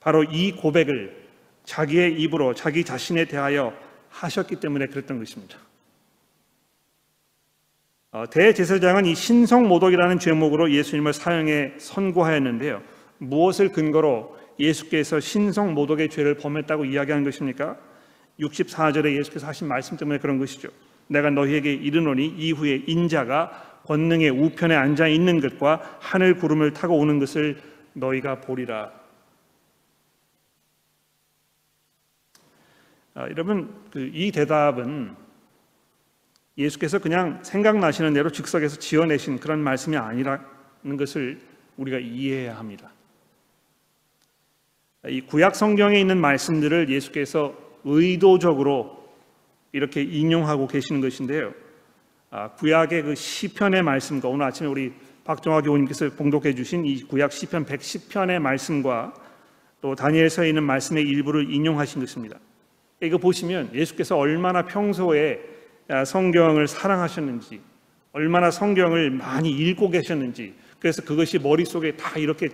바로 0.00 0.24
이 0.24 0.52
고백을 0.52 1.26
자기의 1.64 2.20
입으로 2.20 2.54
자기 2.54 2.84
자신에 2.84 3.24
대하여 3.24 3.76
하셨기 4.10 4.56
때문에 4.56 4.86
그랬던 4.86 5.18
것입니다. 5.18 5.58
어, 8.12 8.24
대제사장은 8.30 9.04
이 9.04 9.14
신성 9.14 9.68
모독이라는 9.68 10.18
제목으로 10.18 10.70
예수님을 10.70 11.12
사형에 11.12 11.74
선고하였는데요. 11.78 12.82
무엇을 13.18 13.72
근거로 13.72 14.38
예수께서 14.58 15.20
신성 15.20 15.74
모독의 15.74 16.08
죄를 16.08 16.36
범했다고 16.36 16.86
이야기하는 16.86 17.24
것입니까? 17.24 17.76
64절에 18.40 19.16
예수께서 19.18 19.46
하신 19.46 19.68
말씀 19.68 19.96
때문에 19.96 20.18
그런 20.18 20.38
것이죠. 20.38 20.68
내가 21.08 21.30
너희에게 21.30 21.72
이르노니 21.72 22.26
이후에 22.38 22.84
인자가 22.86 23.75
권능의 23.86 24.30
우편에 24.30 24.74
앉아 24.74 25.08
있는 25.08 25.40
것과 25.40 25.98
하늘 26.00 26.36
구름을 26.36 26.72
타고 26.72 26.98
오는 26.98 27.18
것을 27.18 27.60
너희가 27.94 28.40
보리라. 28.40 28.92
아, 33.14 33.22
여러분 33.30 33.74
그 33.90 34.10
이 34.12 34.30
대답은 34.30 35.14
예수께서 36.58 36.98
그냥 36.98 37.42
생각나시는 37.44 38.14
대로 38.14 38.30
즉석에서 38.30 38.78
지어내신 38.78 39.38
그런 39.38 39.60
말씀이 39.60 39.96
아니라는 39.96 40.96
것을 40.98 41.40
우리가 41.76 41.98
이해해야 41.98 42.58
합니다. 42.58 42.90
이 45.08 45.20
구약 45.20 45.54
성경에 45.54 46.00
있는 46.00 46.18
말씀들을 46.18 46.88
예수께서 46.88 47.54
의도적으로 47.84 49.06
이렇게 49.72 50.02
인용하고 50.02 50.66
계시는 50.66 51.00
것인데요. 51.00 51.54
아, 52.38 52.48
구약의 52.48 53.02
그 53.02 53.14
시편의 53.14 53.82
말씀과 53.82 54.28
오늘 54.28 54.44
아침에 54.44 54.68
우리 54.68 54.92
박정화 55.24 55.62
교우님께서 55.62 56.10
봉독해 56.10 56.54
주신 56.54 56.84
이 56.84 57.02
구약 57.02 57.32
시편 57.32 57.64
110편의 57.64 58.38
말씀과 58.40 59.14
또 59.80 59.94
다니엘서에 59.94 60.46
있는 60.46 60.62
말씀의 60.64 61.02
일부를 61.02 61.50
인용하신 61.50 61.98
것입니다. 61.98 62.38
이거 63.00 63.16
보시면 63.16 63.70
예수께서 63.72 64.18
얼마나 64.18 64.66
평소에 64.66 65.40
성경을 66.04 66.68
사랑하셨는지, 66.68 67.58
얼마나 68.12 68.50
성경을 68.50 69.12
많이 69.12 69.50
읽고 69.50 69.88
계셨는지, 69.88 70.52
그래서 70.78 71.02
그것이 71.02 71.38
머릿속에 71.38 71.96
다 71.96 72.18
이렇게 72.18 72.50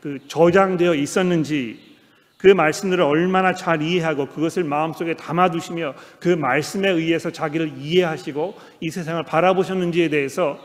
그 0.00 0.18
저장되어 0.26 0.94
있었는지 0.94 1.95
그 2.36 2.48
말씀들을 2.48 3.02
얼마나 3.02 3.54
잘 3.54 3.80
이해하고 3.80 4.26
그것을 4.26 4.64
마음속에 4.64 5.14
담아두시며 5.14 5.94
그 6.20 6.28
말씀에 6.28 6.90
의해서 6.90 7.30
자기를 7.30 7.72
이해하시고 7.78 8.54
이 8.80 8.90
세상을 8.90 9.22
바라보셨는지에 9.22 10.10
대해서 10.10 10.58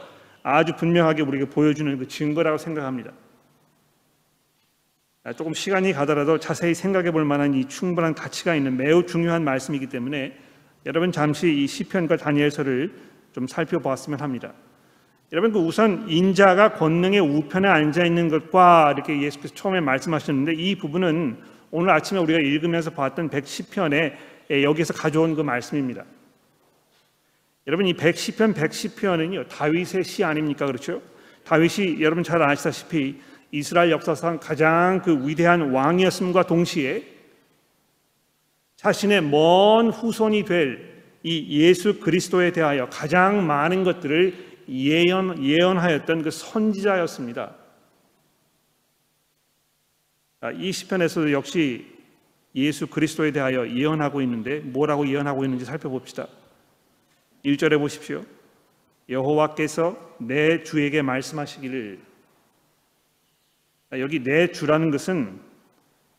아주 0.44 0.75
분명하게 0.75 1.22
우리에게 1.22 1.50
보여주는 1.50 1.98
그 1.98 2.08
증거라고 2.08 2.58
생각합니다. 2.58 3.12
조금 5.38 5.54
시간이 5.54 5.94
가더라도 5.94 6.40
자세히 6.40 6.74
생각해 6.74 7.12
볼 7.12 7.25
만한 7.25 7.54
이 7.54 7.66
충분한 7.66 8.16
가치가 8.16 8.56
있는 8.56 8.75
매우 8.75 9.06
중요한 9.06 9.44
말씀이기 9.44 9.88
때문에 9.88 10.36
여러분 10.88 11.12
잠시 11.12 11.63
이 11.63 11.68
시편과 11.68 12.18
다니엘서를 12.18 12.92
좀 13.32 13.48
살펴보았으면 13.48 14.20
합니다. 14.20 14.54
여러분 15.32 15.54
그 15.54 15.60
우선 15.60 16.10
인자가 16.10 16.74
권능의 16.74 17.20
우편에 17.20 17.68
앉아 17.68 18.04
있는 18.04 18.30
것과 18.30 18.94
이렇게 18.94 19.22
예수께서 19.22 19.54
처음에 19.54 19.80
말씀하셨는데 19.80 20.54
이 20.56 20.75
부분은 20.75 21.38
오늘 21.72 21.90
아침에 21.92 22.20
우리가 22.20 22.40
읽으면서 22.40 22.92
봤던 22.92 23.30
110편에 23.30 24.13
여기서 24.50 24.94
가져온 24.94 25.36
그 25.36 25.42
말씀입니다. 25.42 26.06
여러분 27.68 27.88
이 27.88 27.94
110편 27.94 28.54
110편은요 28.54 29.48
다윗의 29.48 30.04
시 30.04 30.24
아닙니까 30.24 30.66
그렇죠? 30.66 31.01
다윗이 31.46 32.01
여러분 32.01 32.24
잘 32.24 32.42
아시다시피 32.42 33.20
이스라엘 33.51 33.92
역사상 33.92 34.40
가장 34.40 35.01
그 35.01 35.28
위대한 35.28 35.72
왕이었음과 35.72 36.44
동시에 36.44 37.04
자신의 38.78 39.24
먼 39.24 39.90
후손이 39.90 40.46
될 40.46 40.92
이 41.24 41.48
예수 41.50 42.00
그리스도에 42.00 42.51
대하여 42.51 42.90
가장 42.90 43.46
많은 43.46 43.84
것들을 43.84 44.34
예언 44.70 45.44
예언하였던 45.44 46.24
그 46.24 46.32
선지자였습니다. 46.32 47.56
아, 50.42 50.50
이 50.52 50.72
시편에서도 50.72 51.32
역시 51.32 51.86
예수 52.56 52.88
그리스도에 52.88 53.32
대하여 53.32 53.70
예언하고 53.70 54.22
있는데 54.24 54.60
뭐라고 54.60 55.08
예언하고 55.08 55.46
있는지 55.46 55.66
살펴봅시다. 55.66 56.28
1절에 57.46 57.78
보십시오. 57.78 58.26
여호와께서 59.08 60.16
내 60.20 60.64
주에게 60.64 61.04
말씀하시기를 61.04 62.00
여기 63.94 64.24
내 64.24 64.52
주라는 64.52 64.90
것은 64.90 65.40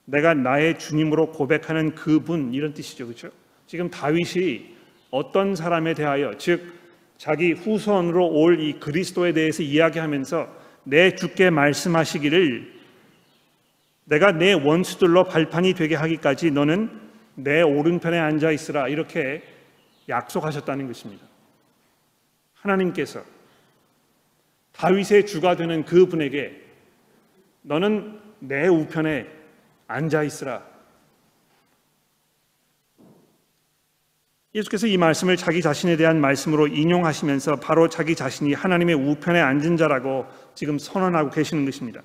내가 0.04 0.34
나의 0.34 0.78
주님으로 0.78 1.32
고백하는 1.32 1.96
그분 1.96 2.54
이런 2.54 2.74
뜻이죠. 2.74 3.06
그렇죠? 3.06 3.30
지금 3.66 3.90
다윗이 3.90 4.76
어떤 5.10 5.56
사람에 5.56 5.94
대하여 5.94 6.38
즉 6.38 6.72
자기 7.18 7.52
후손으로 7.52 8.28
올 8.28 8.60
이 8.60 8.74
그리스도에 8.74 9.32
대해서 9.32 9.64
이야기하면서 9.64 10.62
내 10.84 11.14
주께 11.16 11.50
말씀하시기를 11.50 12.81
내가 14.04 14.32
내 14.32 14.52
원수들로 14.52 15.24
발판이 15.24 15.74
되게 15.74 15.94
하기까지 15.94 16.50
너는 16.50 17.00
내 17.34 17.62
오른편에 17.62 18.18
앉아 18.18 18.50
있으라 18.50 18.88
이렇게 18.88 19.42
약속하셨다는 20.08 20.86
것입니다. 20.86 21.24
하나님께서 22.54 23.22
다윗의 24.72 25.26
주가 25.26 25.56
되는 25.56 25.84
그분에게 25.84 26.60
너는 27.62 28.20
내 28.40 28.66
우편에 28.66 29.26
앉아 29.86 30.22
있으라. 30.24 30.72
예수께서 34.54 34.86
이 34.86 34.98
말씀을 34.98 35.36
자기 35.36 35.62
자신에 35.62 35.96
대한 35.96 36.20
말씀으로 36.20 36.66
인용하시면서 36.66 37.56
바로 37.56 37.88
자기 37.88 38.14
자신이 38.14 38.52
하나님의 38.52 38.96
우편에 38.96 39.40
앉은 39.40 39.76
자라고 39.76 40.26
지금 40.54 40.78
선언하고 40.78 41.30
계시는 41.30 41.64
것입니다. 41.64 42.02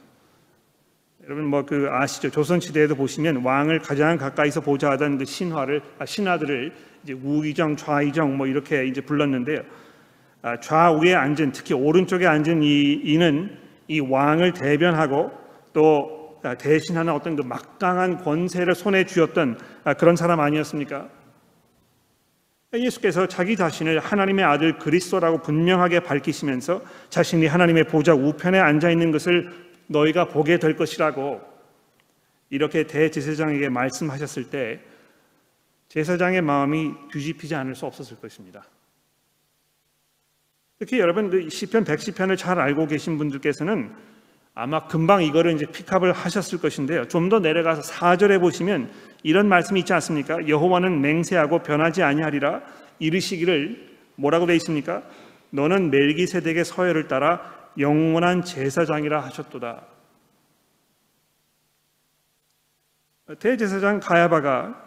여러분 1.28 1.48
뭐 1.48 1.64
그 1.64 1.90
아시죠? 1.92 2.30
조선 2.30 2.62
시대에도 2.62 2.96
보시면 2.96 3.44
왕을 3.44 3.80
가장 3.80 4.18
가까이서 4.18 4.62
보자 4.62 4.92
하던 4.92 5.18
그 5.18 5.26
신화를 5.26 5.82
아, 6.00 6.06
신하들을 6.06 6.72
이제 7.04 7.12
우의정, 7.12 7.76
좌의정 7.76 8.38
뭐 8.38 8.48
이렇게 8.48 8.86
이제 8.86 9.02
불렀는데요. 9.02 9.62
아, 10.42 10.58
좌우에 10.62 11.14
앉은 11.14 11.52
특히 11.52 11.74
오른쪽에 11.74 12.26
앉은 12.26 12.64
이 12.64 12.94
이는 13.04 13.58
이 13.90 14.00
왕을 14.00 14.54
대변하고 14.54 15.32
또 15.74 16.40
대신하는 16.60 17.12
어떤 17.12 17.36
그 17.36 17.42
막강한 17.42 18.24
권세를 18.24 18.74
손에 18.74 19.06
쥐었던 19.06 19.60
그런 19.98 20.16
사람 20.16 20.40
아니었습니까? 20.40 21.10
예수께서 22.74 23.28
자기 23.28 23.58
자신을 23.58 24.00
하나님의 24.00 24.46
아들 24.46 24.78
그리스도라고 24.78 25.42
분명하게 25.42 26.02
밝히시면서 26.02 26.82
자신이 27.10 27.48
하나님의 27.48 27.86
보좌 27.86 28.14
우편에 28.14 28.60
앉아 28.60 28.92
있는 28.92 29.12
것을 29.12 29.67
너희가 29.88 30.28
보게 30.28 30.60
될 30.60 30.76
것이라고 30.76 31.42
이렇게 32.50 32.88
대제사장에게 32.88 33.70
말씀하셨을 33.70 34.50
때 34.50 34.82
제사장의 35.90 36.42
마음이 36.42 36.94
뒤집히지 37.12 37.56
않을 37.56 37.76
수 37.76 37.86
없었을 37.86 38.18
것입니다. 38.18 38.66
특히 40.80 41.00
여러분 41.00 41.30
그 41.30 41.50
시편 41.50 41.86
110편을 41.86 42.38
잘 42.38 42.60
알고 42.60 42.88
계신 42.88 43.18
분들께서는 43.18 43.92
아마 44.54 44.88
금방 44.88 45.24
이거를 45.24 45.54
이제 45.54 45.66
픽업을 45.66 46.14
하셨을 46.14 46.60
것인데요. 46.60 47.08
좀 47.08 47.30
더 47.30 47.40
내려가서 47.40 47.82
4절에 47.94 48.40
보시면 48.40 48.92
이런 49.24 49.48
말씀이 49.48 49.80
있지 49.82 49.94
않습니까? 49.94 50.48
여호와는 50.48 51.02
맹세하고 51.02 51.60
변하지 51.60 52.04
아니하리라 52.04 52.62
이르시기를 53.00 53.98
뭐라고 54.16 54.46
되어 54.46 54.56
있습니까? 54.56 55.04
너는 55.52 55.92
멜기세덱의 55.92 56.66
서열을 56.66 57.08
따라 57.08 57.57
영원한 57.78 58.42
제사장이라 58.44 59.22
하셨도다. 59.26 59.86
대제사장 63.40 64.00
가야바가 64.00 64.86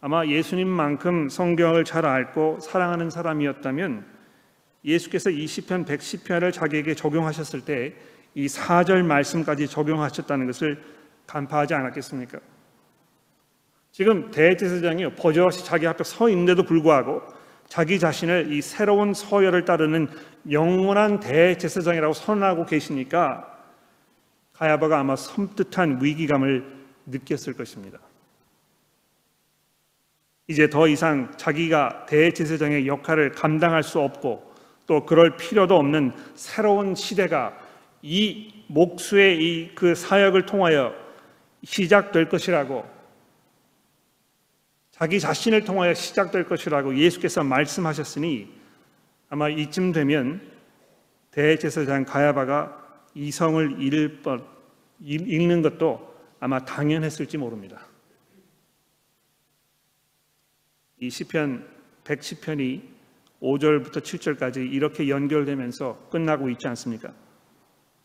아마 0.00 0.26
예수님만큼 0.26 1.28
성경을 1.28 1.84
잘 1.84 2.04
알고 2.04 2.60
사랑하는 2.60 3.10
사람이었다면 3.10 4.06
예수께서 4.84 5.30
이 5.30 5.46
시편 5.46 5.84
110편을 5.84 6.52
자기에게 6.52 6.94
적용하셨을 6.94 7.64
때 7.64 7.94
이 8.36 8.46
4절 8.46 9.02
말씀까지 9.02 9.66
적용하셨다는 9.66 10.46
것을 10.46 10.78
간파하지 11.26 11.72
않았겠습니까? 11.72 12.38
지금 13.90 14.30
대제사장이 14.30 15.14
버젓이 15.14 15.64
자기 15.64 15.86
앞에 15.86 16.04
서 16.04 16.28
있는데도 16.28 16.62
불구하고 16.62 17.22
자기 17.68 17.98
자신을 17.98 18.52
이 18.52 18.62
새로운 18.62 19.12
서열을 19.14 19.64
따르는 19.64 20.08
영원한 20.50 21.20
대제사장이라고 21.20 22.12
선언하고 22.12 22.66
계시니까 22.66 23.52
가야바가 24.52 25.00
아마 25.00 25.16
섬뜩한 25.16 26.02
위기감을 26.02 26.64
느꼈을 27.06 27.54
것입니다. 27.54 27.98
이제 30.48 30.70
더 30.70 30.86
이상 30.86 31.32
자기가 31.36 32.06
대제사장의 32.06 32.86
역할을 32.86 33.32
감당할 33.32 33.82
수 33.82 34.00
없고 34.00 34.54
또 34.86 35.04
그럴 35.04 35.36
필요도 35.36 35.76
없는 35.76 36.12
새로운 36.34 36.94
시대가 36.94 37.58
이 38.02 38.64
목수의 38.68 39.38
이 39.42 39.74
그 39.74 39.94
사역을 39.94 40.46
통하여 40.46 40.94
시작될 41.64 42.28
것이라고 42.28 42.95
자기 44.98 45.20
자신을 45.20 45.64
통하여 45.64 45.92
시작될 45.92 46.44
것이라고 46.44 46.96
예수께서 46.96 47.44
말씀하셨으니 47.44 48.50
아마 49.28 49.50
이쯤 49.50 49.92
되면 49.92 50.40
대제사장 51.32 52.04
가야바가 52.06 53.02
이성을 53.14 53.82
잃을 53.82 54.22
뻔 54.22 54.42
읽는 55.00 55.60
것도 55.60 56.14
아마 56.40 56.64
당연했을지 56.64 57.36
모릅니다. 57.36 57.86
이 60.98 61.10
시편 61.10 61.68
110편이 62.04 62.80
5절부터 63.42 63.98
7절까지 63.98 64.72
이렇게 64.72 65.10
연결되면서 65.10 66.08
끝나고 66.10 66.48
있지 66.48 66.68
않습니까? 66.68 67.12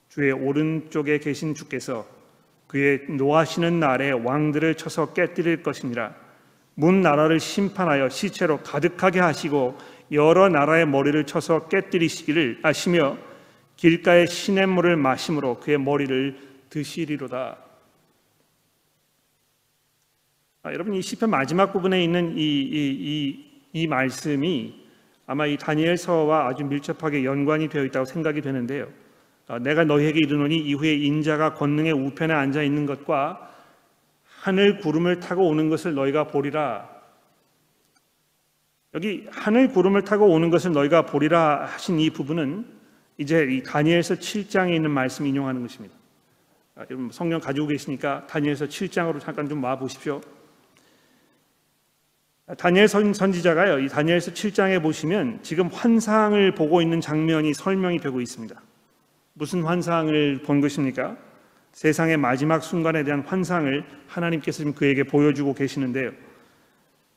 주의 0.10 0.30
오른쪽에 0.34 1.20
계신 1.20 1.56
주께서 1.56 2.06
그의 2.68 3.06
노하시는 3.10 3.80
날에 3.80 4.12
왕들을 4.12 4.76
쳐서 4.76 5.14
깨뜨릴 5.14 5.64
것이니라 5.64 6.21
문 6.82 7.02
나라를 7.02 7.40
심판하여 7.40 8.10
시체로 8.10 8.58
가득하게 8.58 9.20
하시고 9.20 9.78
여러 10.12 10.50
나라의 10.50 10.88
머리를 10.88 11.24
쳐서 11.28 11.68
깨뜨리시기를 11.68 12.62
아시며 12.64 13.20
길가의 13.76 14.26
시냇물을 14.26 14.98
마심으로 14.98 15.60
그의 15.60 15.78
머리를 15.78 16.40
드시리로다. 16.72 17.58
아, 20.64 20.74
여러분 20.74 20.96
이 20.96 21.04
시편 21.04 21.30
마지막 21.30 21.72
부분에 21.72 22.04
있는 22.04 22.36
이, 22.36 22.42
이, 22.42 22.98
이, 23.00 23.62
이 23.74 23.86
말씀이 23.86 24.74
아마 25.28 25.46
이 25.46 25.58
다니엘서와 25.58 26.48
아주 26.48 26.64
밀접하게 26.66 27.24
연관이 27.26 27.70
되어 27.70 27.86
있다고 27.86 28.06
생각이 28.06 28.42
되는데요. 28.42 28.88
어, 29.48 29.60
내가 29.60 29.84
너희에게 29.84 30.18
이르노니 30.24 30.58
이후에 30.58 30.96
인자가 30.96 31.54
권능의 31.54 31.92
우편에 31.92 32.34
앉아 32.34 32.64
있는 32.64 32.88
것과 32.88 33.52
하늘 34.42 34.80
구름을 34.80 35.20
타고 35.20 35.48
오는 35.48 35.70
것을 35.70 35.94
너희가 35.94 36.26
보리라. 36.26 36.90
여기 38.96 39.28
하늘 39.30 39.68
구름을 39.68 40.04
타고 40.04 40.26
오는 40.26 40.50
것을 40.50 40.72
너희가 40.72 41.06
보리라 41.06 41.66
하신 41.66 42.00
이 42.00 42.10
부분은 42.10 42.66
이제 43.20 43.44
이 43.44 43.62
다니엘서 43.62 44.16
7장에 44.16 44.74
있는 44.74 44.90
말씀 44.90 45.28
인용하는 45.28 45.62
것입니다. 45.62 45.96
아, 46.76 46.86
여러분 46.90 47.12
성경 47.12 47.40
가지고 47.40 47.68
계시니까 47.68 48.26
다니엘서 48.26 48.66
7장으로 48.66 49.20
잠깐 49.20 49.48
좀 49.48 49.64
와 49.64 49.78
보십시오. 49.78 50.20
다니엘 52.58 52.88
선, 52.88 53.14
선지자가요. 53.14 53.78
이 53.78 53.88
다니엘서 53.90 54.32
7장에 54.32 54.82
보시면 54.82 55.44
지금 55.44 55.68
환상을 55.68 56.56
보고 56.56 56.82
있는 56.82 57.00
장면이 57.00 57.54
설명이 57.54 58.00
되고 58.00 58.20
있습니다. 58.20 58.60
무슨 59.34 59.62
환상을 59.62 60.42
본 60.42 60.62
것입니까? 60.62 61.16
세상의 61.72 62.18
마지막 62.18 62.64
순간에 62.64 63.04
대한 63.04 63.22
환상을 63.22 63.84
하나님께서 64.08 64.58
지금 64.58 64.74
그에게 64.74 65.04
보여주고 65.04 65.54
계시는데요. 65.54 66.12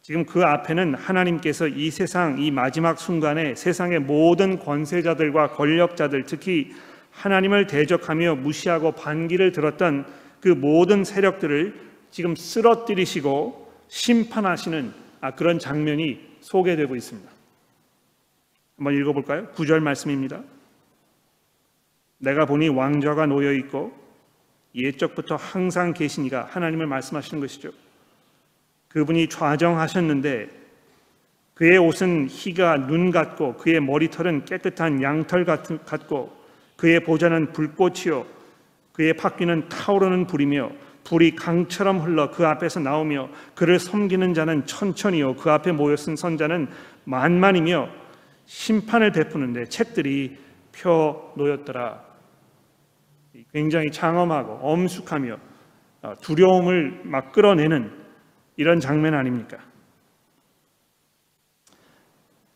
지금 0.03 0.27
그 0.27 0.45
앞에는 0.45 0.95
하나님께서 0.95 1.67
이 1.67 1.91
세상 1.91 2.39
이 2.39 2.51
마지막 2.51 2.99
순간에 2.99 3.55
세상의 3.55 4.01
모든 4.01 4.59
권세자들과 4.59 5.53
권력자들 5.53 6.25
특히 6.27 6.73
하나님을 7.11 7.67
대적하며 7.67 8.37
무시하고 8.37 8.93
반기를 8.93 9.53
들었던 9.53 10.05
그 10.41 10.49
모든 10.49 11.05
세력들을 11.05 11.75
지금 12.11 12.37
쓰러뜨리시고 12.37 13.73
심판하시는 13.89 14.93
아, 15.21 15.31
그런 15.31 15.59
장면이 15.59 16.21
소개되고 16.41 16.95
있습니다. 16.95 17.31
한번 18.77 18.95
읽어볼까요? 18.95 19.49
구절 19.53 19.81
말씀입니다. 19.81 20.43
내가 22.19 22.45
보니 22.45 22.69
왕좌가 22.69 23.27
놓여 23.27 23.53
있고 23.53 24.04
옛적부터 24.75 25.37
항상 25.37 25.93
계시니가 25.93 26.49
하나님을 26.51 26.87
말씀하시는 26.87 27.41
것이죠. 27.41 27.71
그분이 28.89 29.29
좌정하셨는데 29.29 30.49
그의 31.55 31.79
옷은 31.79 32.29
희가 32.29 32.87
눈 32.87 33.11
같고 33.11 33.55
그의 33.57 33.81
머리털은 33.81 34.45
깨끗한 34.45 35.03
양털 35.03 35.45
같고 35.45 36.37
그의 36.77 37.01
보좌는 37.01 37.53
불꽃이요 37.53 38.27
그의 38.93 39.15
바퀴는 39.15 39.69
타오르는 39.69 40.27
불이며 40.27 40.71
불이 41.05 41.37
강처럼 41.37 42.01
흘러 42.01 42.31
그 42.31 42.47
앞에서 42.47 42.81
나오며 42.81 43.29
그를 43.55 43.79
섬기는 43.79 44.35
자는 44.35 44.67
천천히요 44.67 45.37
그 45.37 45.51
앞에 45.51 45.73
모여 45.73 45.97
쓴 45.97 46.17
선자는 46.17 46.69
만만이며 47.05 47.89
심판을 48.47 49.13
베푸는데 49.13 49.67
책들이 49.67 50.39
펴 50.73 51.33
놓였더라. 51.37 52.14
굉장히 53.53 53.91
장엄하고 53.91 54.61
엄숙하며 54.63 55.39
두려움을 56.21 57.03
막 57.05 57.33
끌어내는 57.33 57.91
이런 58.57 58.81
장면 58.81 59.15
아닙니까? 59.15 59.59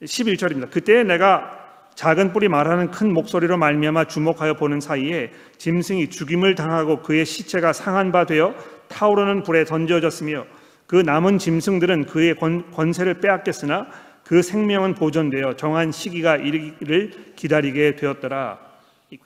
11절입니다. 0.03 0.71
그때 0.71 1.03
내가 1.03 1.59
작은 1.95 2.33
뿔이 2.33 2.47
말하는 2.47 2.93
큰 2.93 3.12
목소리로 3.12 3.57
말미암아 3.57 4.05
주목하여 4.05 4.55
보는 4.55 4.79
사이에 4.81 5.33
짐승이 5.57 6.11
죽임을 6.11 6.55
당하고 6.55 7.03
그의 7.03 7.27
시체가 7.27 7.73
상한 7.73 8.12
바 8.12 8.25
되어 8.25 8.55
타오르는 8.87 9.43
불에 9.43 9.64
던져졌으며 9.64 10.47
그 10.87 10.95
남은 10.95 11.38
짐승들은 11.38 12.07
그의 12.07 12.37
권, 12.37 12.93
세를 12.93 13.21
빼앗겼으나 13.21 13.88
그 14.25 14.43
생명은 14.43 14.95
보존되어 14.95 15.57
정한 15.57 15.91
시기가 15.91 16.37
이르기를 16.37 17.35
기다리게 17.35 17.97
되었더라. 17.97 18.61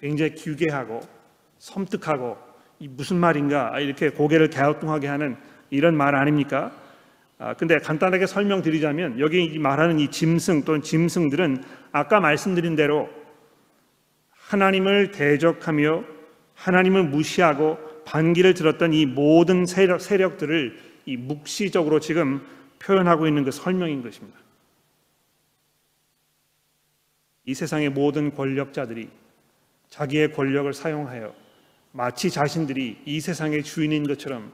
굉장히 0.01 0.35
기괴하고 0.35 1.01
섬뜩하고 1.63 2.37
무슨 2.81 3.19
말인가 3.19 3.79
이렇게 3.79 4.11
고개를 4.11 4.51
갸우뚱하게 4.51 5.07
하는 5.07 5.37
이런 5.71 5.97
말 5.97 6.17
아닙니까? 6.17 6.73
아, 7.39 7.55
근데 7.55 7.79
간단하게 7.79 8.27
설명드리자면 8.27 9.21
여기 9.21 9.59
말하는 9.61 10.01
이 10.01 10.11
짐승 10.11 10.65
또는 10.65 10.83
짐승들은 10.83 11.63
아까 11.93 12.19
말씀드린 12.19 12.75
대로 12.75 13.09
하나님을 14.31 15.13
대적하며 15.13 16.05
하나님을 16.55 17.05
무시하고 17.05 17.79
반기를 18.05 18.55
들었던 18.55 18.93
이 18.93 19.07
모든 19.07 19.65
세력, 19.65 20.01
세력들을 20.01 20.77
이 21.07 21.17
묵시적으로 21.17 22.01
지금 22.01 22.45
표현하고 22.81 23.29
있는 23.29 23.45
그 23.45 23.53
설명인 23.53 24.03
것입니다. 24.03 24.37
이 27.45 27.55
세상의 27.55 27.91
모든 27.91 28.35
권력자들이 28.35 29.09
자기의 29.91 30.33
권력을 30.33 30.73
사용하여 30.73 31.42
마치 31.93 32.31
자신들이 32.31 33.03
이 33.05 33.21
세상의 33.21 33.63
주인인 33.63 34.07
것처럼 34.07 34.53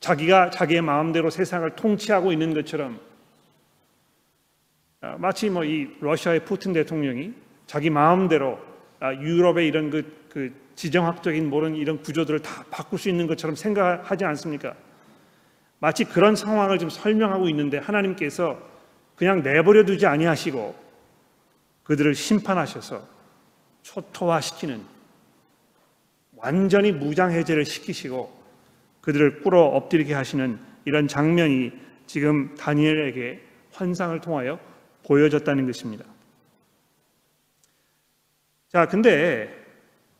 자기가 0.00 0.50
자기의 0.50 0.80
마음대로 0.82 1.30
세상을 1.30 1.68
통치하고 1.76 2.32
있는 2.32 2.54
것처럼 2.54 3.00
아, 5.00 5.16
마치 5.18 5.48
뭐 5.48 5.64
이 5.64 5.88
러시아의 6.00 6.44
푸틴 6.44 6.72
대통령이 6.72 7.32
자기 7.66 7.90
마음대로 7.90 8.58
아, 8.98 9.14
유럽의 9.14 9.68
이런 9.68 9.90
그, 9.90 10.26
그 10.28 10.52
지정학적인 10.74 11.48
모든 11.50 11.76
이런 11.76 12.02
구조들을 12.02 12.40
다 12.40 12.64
바꿀 12.70 12.98
수 12.98 13.08
있는 13.08 13.26
것처럼 13.26 13.54
생각하지 13.54 14.24
않습니까? 14.24 14.74
마치 15.80 16.04
그런 16.04 16.34
상황을 16.34 16.78
좀 16.78 16.88
설명하고 16.88 17.48
있는데 17.50 17.78
하나님께서 17.78 18.60
그냥 19.16 19.42
내버려 19.42 19.84
두지 19.84 20.06
아니하시고 20.06 20.74
그들을 21.84 22.14
심판하셔서 22.14 23.06
초토화시키는 23.82 24.97
완전히 26.38 26.92
무장해제를 26.92 27.64
시키시고 27.64 28.36
그들을 29.00 29.42
꿇어 29.42 29.60
엎드리게 29.60 30.14
하시는 30.14 30.58
이런 30.84 31.08
장면이 31.08 31.72
지금 32.06 32.54
다니엘에게 32.54 33.42
환상을 33.72 34.20
통하여 34.20 34.58
보여졌다는 35.04 35.66
것입니다. 35.66 36.04
자, 38.68 38.86
근데 38.86 39.48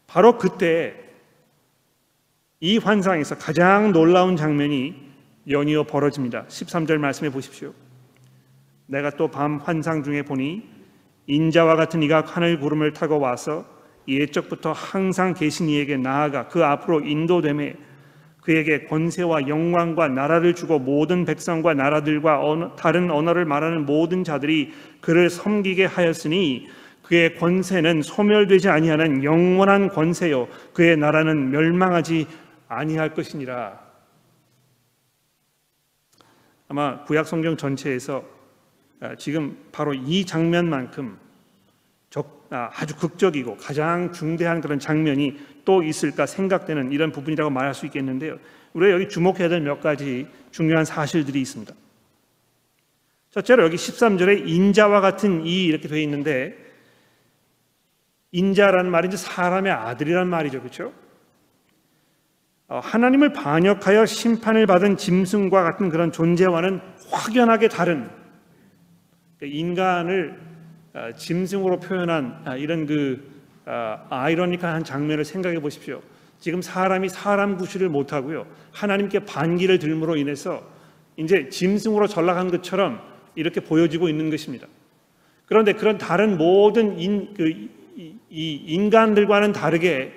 바로 0.06 0.38
그때 0.38 0.94
이 2.60 2.78
환상에서 2.78 3.36
가장 3.36 3.92
놀라운 3.92 4.36
장면이 4.36 5.08
연이어 5.48 5.84
벌어집니다. 5.84 6.46
13절 6.46 6.98
말씀해 6.98 7.30
보십시오. 7.30 7.72
내가 8.86 9.10
또 9.10 9.30
밤 9.30 9.58
환상 9.58 10.02
중에 10.02 10.22
보니 10.22 10.66
인자와 11.26 11.76
같은 11.76 12.02
이가 12.02 12.22
하늘 12.26 12.58
구름을 12.58 12.94
타고 12.94 13.20
와서 13.20 13.66
옛적부터 14.08 14.72
항상 14.72 15.34
계신 15.34 15.68
이에게 15.68 15.96
나아가 15.96 16.48
그 16.48 16.64
앞으로 16.64 17.00
인도됨에 17.00 17.76
그에게 18.40 18.84
권세와 18.84 19.46
영광과 19.46 20.08
나라를 20.08 20.54
주고 20.54 20.78
모든 20.78 21.26
백성과 21.26 21.74
나라들과 21.74 22.40
다른 22.76 23.10
언어를 23.10 23.44
말하는 23.44 23.84
모든 23.84 24.24
자들이 24.24 24.72
그를 25.00 25.28
섬기게 25.28 25.84
하였으니 25.84 26.66
그의 27.02 27.34
권세는 27.36 28.02
소멸되지 28.02 28.68
아니하는 28.68 29.22
영원한 29.22 29.88
권세요 29.88 30.48
그의 30.72 30.96
나라는 30.96 31.50
멸망하지 31.50 32.26
아니할 32.68 33.14
것이니라. 33.14 33.80
아마 36.68 37.02
구약 37.04 37.26
성경 37.26 37.56
전체에서 37.56 38.24
아, 39.00 39.14
지금 39.16 39.56
바로 39.72 39.94
이 39.94 40.24
장면만큼 40.24 41.18
아, 42.50 42.70
아주 42.74 42.96
극적이고 42.96 43.56
가장 43.58 44.12
중대한 44.12 44.60
그런 44.60 44.78
장면이 44.78 45.38
또 45.64 45.82
있을까 45.82 46.24
생각되는 46.24 46.92
이런 46.92 47.12
부분이라고 47.12 47.50
말할 47.50 47.74
수 47.74 47.84
있겠는데요. 47.86 48.38
우리가 48.72 48.92
여기 48.94 49.08
주목해야 49.08 49.48
될 49.48 49.60
몇 49.60 49.80
가지 49.80 50.26
중요한 50.50 50.84
사실들이 50.84 51.40
있습니다. 51.42 51.74
첫째로 53.30 53.64
여기 53.64 53.76
13절에 53.76 54.48
인자와 54.48 55.00
같은 55.02 55.44
이 55.44 55.64
이렇게 55.66 55.88
되어 55.88 55.98
있는데 55.98 56.56
인자라는 58.32 58.90
말이 58.90 59.08
이제 59.08 59.18
사람의 59.18 59.70
아들이란 59.72 60.28
말이죠. 60.28 60.60
그렇죠? 60.60 60.92
어, 62.68 62.80
하나님을 62.80 63.32
반역하여 63.32 64.06
심판을 64.06 64.66
받은 64.66 64.96
짐승과 64.96 65.62
같은 65.62 65.90
그런 65.90 66.12
존재와는 66.12 66.80
확연하게 67.10 67.68
다른 67.68 68.10
그러니까 69.38 69.58
인간을 69.58 70.40
어, 70.40 70.47
짐승으로 71.16 71.80
표현한 71.80 72.42
아, 72.44 72.56
이런 72.56 72.86
그 72.86 73.38
아, 73.64 74.06
아이러니컬한 74.08 74.84
장면을 74.84 75.24
생각해 75.24 75.60
보십시오. 75.60 76.00
지금 76.40 76.62
사람이 76.62 77.08
사람 77.08 77.56
구실을 77.56 77.88
못하고요. 77.88 78.46
하나님께 78.72 79.20
반기를 79.20 79.78
들므로 79.78 80.16
인해서 80.16 80.62
이제 81.16 81.48
짐승으로 81.48 82.06
전락한 82.06 82.50
것처럼 82.50 83.00
이렇게 83.34 83.60
보여지고 83.60 84.08
있는 84.08 84.30
것입니다. 84.30 84.66
그런데 85.46 85.72
그런 85.72 85.98
다른 85.98 86.38
모든 86.38 86.98
인, 86.98 87.34
그, 87.34 87.48
이, 87.48 87.68
이 88.30 88.54
인간들과는 88.66 89.52
다르게 89.52 90.12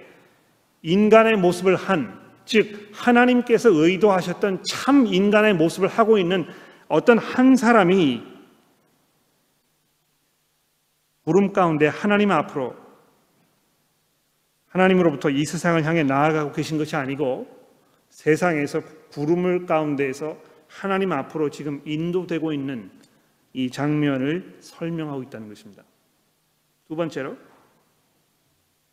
인간의 0.83 1.37
모습을 1.37 1.75
한, 1.75 2.19
즉, 2.45 2.89
하나님께서 2.93 3.69
의도하셨던 3.71 4.63
참 4.63 5.07
인간의 5.07 5.53
모습을 5.55 5.87
하고 5.87 6.17
있는 6.17 6.45
어떤 6.87 7.17
한 7.17 7.55
사람이 7.55 8.30
구름 11.23 11.53
가운데 11.53 11.87
하나님 11.87 12.31
앞으로 12.31 12.75
하나님으로부터 14.67 15.29
이 15.29 15.45
세상을 15.45 15.83
향해 15.85 16.03
나아가고 16.03 16.51
계신 16.53 16.77
것이 16.77 16.95
아니고 16.95 17.47
세상에서 18.09 18.81
구름을 19.11 19.65
가운데에서 19.65 20.37
하나님 20.67 21.11
앞으로 21.11 21.49
지금 21.49 21.81
인도되고 21.85 22.53
있는 22.53 22.89
이 23.53 23.69
장면을 23.69 24.57
설명하고 24.61 25.23
있다는 25.23 25.49
것입니다. 25.49 25.83
두 26.87 26.95
번째로 26.95 27.37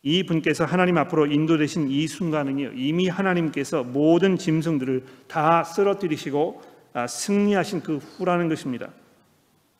이 0.01 0.25
분께서 0.25 0.65
하나님 0.65 0.97
앞으로 0.97 1.25
인도되신 1.25 1.89
이 1.89 2.07
순간은요 2.07 2.71
이미 2.75 3.07
하나님께서 3.07 3.83
모든 3.83 4.37
짐승들을 4.37 5.05
다 5.27 5.63
쓰러뜨리시고 5.63 6.61
아, 6.93 7.07
승리하신 7.07 7.81
그 7.81 7.97
후라는 7.97 8.49
것입니다. 8.49 8.89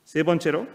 세 0.04 0.24
번째로 0.24 0.68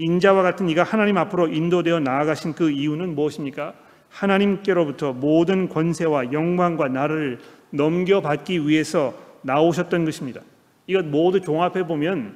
인자와 0.00 0.42
같은 0.42 0.68
이가 0.70 0.82
하나님 0.82 1.18
앞으로 1.18 1.48
인도되어 1.48 2.00
나아가신 2.00 2.54
그 2.54 2.70
이유는 2.70 3.14
무엇입니까? 3.14 3.74
하나님께로부터 4.08 5.12
모든 5.12 5.68
권세와 5.68 6.32
영광과 6.32 6.88
나를 6.88 7.38
넘겨받기 7.70 8.66
위해서 8.66 9.14
나오셨던 9.42 10.06
것입니다. 10.06 10.40
이것 10.86 11.04
모두 11.04 11.40
종합해 11.40 11.86
보면 11.86 12.34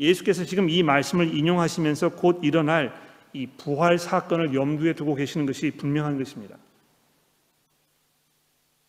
예수께서 0.00 0.44
지금 0.44 0.68
이 0.70 0.82
말씀을 0.82 1.36
인용하시면서 1.36 2.10
곧 2.10 2.40
일어날 2.42 2.92
이 3.32 3.46
부활 3.46 3.98
사건을 3.98 4.54
염두에 4.54 4.94
두고 4.94 5.14
계시는 5.14 5.46
것이 5.46 5.70
분명한 5.72 6.16
것입니다. 6.18 6.56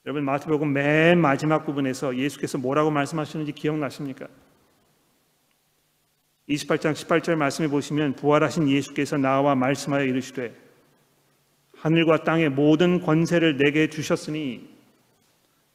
여러분 0.05 0.23
마태복음 0.23 0.71
맨 0.71 1.19
마지막 1.19 1.65
부분에서 1.65 2.15
예수께서 2.15 2.57
뭐라고 2.57 2.89
말씀하시는지 2.91 3.51
기억나십니까? 3.51 4.27
28장 6.49 6.93
18절 6.93 7.35
말씀해 7.35 7.69
보시면 7.69 8.13
부활하신 8.13 8.69
예수께서 8.69 9.17
나와 9.17 9.55
말씀하여 9.55 10.05
이르시되 10.05 10.53
하늘과 11.77 12.23
땅의 12.23 12.49
모든 12.49 13.01
권세를 13.01 13.57
내게 13.57 13.89
주셨으니 13.89 14.77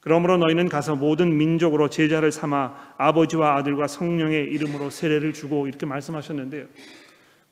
그러므로 0.00 0.36
너희는 0.38 0.68
가서 0.68 0.96
모든 0.96 1.36
민족으로 1.36 1.88
제자를 1.88 2.32
삼아 2.32 2.94
아버지와 2.96 3.56
아들과 3.56 3.86
성령의 3.86 4.46
이름으로 4.46 4.90
세례를 4.90 5.32
주고 5.32 5.68
이렇게 5.68 5.86
말씀하셨는데요. 5.86 6.66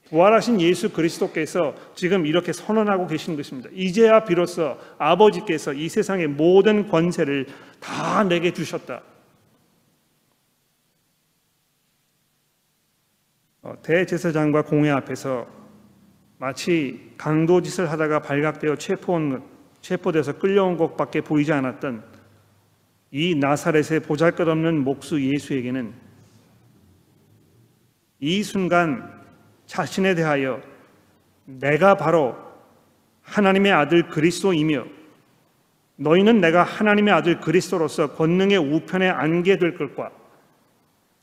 부활하신 0.09 0.61
예수 0.61 0.90
그리스도께서 0.90 1.76
지금 1.94 2.26
이렇게 2.26 2.52
선언하고 2.52 3.06
계신 3.06 3.37
것입니다. 3.37 3.70
이제야 3.72 4.24
비로소 4.24 4.76
아버지께서 4.98 5.72
이 5.72 5.88
세상의 5.88 6.26
모든 6.26 6.88
권세를 6.88 7.46
다 7.78 8.24
내게 8.24 8.52
주셨다. 8.52 9.02
대제사장과 13.83 14.62
공회 14.62 14.90
앞에서 14.90 15.46
마치 16.38 17.12
강도 17.18 17.61
짓을 17.61 17.90
하다가 17.90 18.20
발각되어 18.23 18.77
체포온, 18.77 19.42
체포돼서 19.81 20.38
끌려온 20.38 20.77
것밖에 20.79 21.20
보이지 21.20 21.53
않았던 21.53 22.03
이 23.11 23.35
나사렛의 23.35 24.01
보잘것없는 24.01 24.83
목수 24.83 25.20
예수에게는 25.20 25.92
이 28.20 28.42
순간 28.42 29.20
자신에 29.66 30.14
대하여 30.14 30.62
내가 31.44 31.96
바로 31.96 32.37
하나님의 33.23 33.73
아들 33.73 34.09
그리스도이며 34.09 34.85
너희는 35.96 36.40
내가 36.40 36.62
하나님의 36.62 37.12
아들 37.12 37.40
그리스도로서 37.40 38.14
권능의 38.14 38.57
우편에 38.57 39.09
앉게 39.09 39.59
될 39.59 39.77
것과 39.77 40.11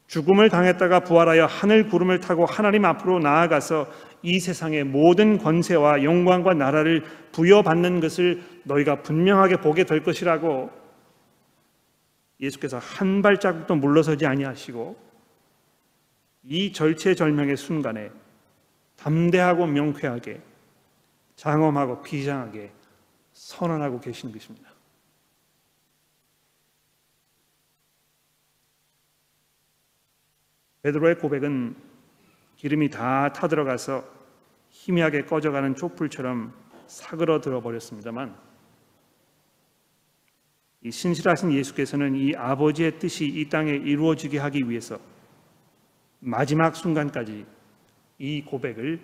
죽음을 0.07 0.49
당했다가 0.49 1.01
부활하여 1.01 1.45
하늘 1.45 1.87
구름을 1.89 2.21
타고 2.21 2.45
하나님 2.45 2.85
앞으로 2.85 3.19
나아가서 3.19 3.87
이 4.23 4.39
세상의 4.39 4.85
모든 4.85 5.37
권세와 5.37 6.03
영광과 6.03 6.53
나라를 6.53 7.03
부여받는 7.33 7.99
것을 7.99 8.41
너희가 8.63 9.01
분명하게 9.03 9.57
보게 9.57 9.83
될 9.83 10.03
것이라고 10.03 10.71
예수께서 12.39 12.77
한 12.77 13.21
발자국도 13.21 13.75
물러서지 13.75 14.25
아니하시고 14.25 14.97
이 16.43 16.71
절체절명의 16.71 17.57
순간에 17.57 18.09
담대하고 18.95 19.67
명쾌하게 19.67 20.41
장엄하고 21.35 22.01
비장하게 22.01 22.71
선언하고 23.33 23.99
계신 23.99 24.31
것입니다. 24.31 24.76
베드로의 30.87 31.15
고백은 31.15 31.75
기름이 32.55 32.89
다 32.89 33.33
타들어가서 33.33 34.05
희미하게 34.69 35.25
꺼져가는 35.25 35.75
촛불처럼 35.75 36.53
사그러들어 36.87 37.61
버렸습니다만 37.61 38.37
이 40.83 40.91
신실하신 40.91 41.51
예수께서는 41.51 42.15
이 42.15 42.33
아버지의 42.35 42.99
뜻이 42.99 43.25
이 43.25 43.49
땅에 43.49 43.71
이루어지게 43.71 44.37
하기 44.37 44.69
위해서 44.69 44.97
마지막 46.19 46.75
순간까지 46.75 47.45
이 48.19 48.41
고백을 48.43 49.01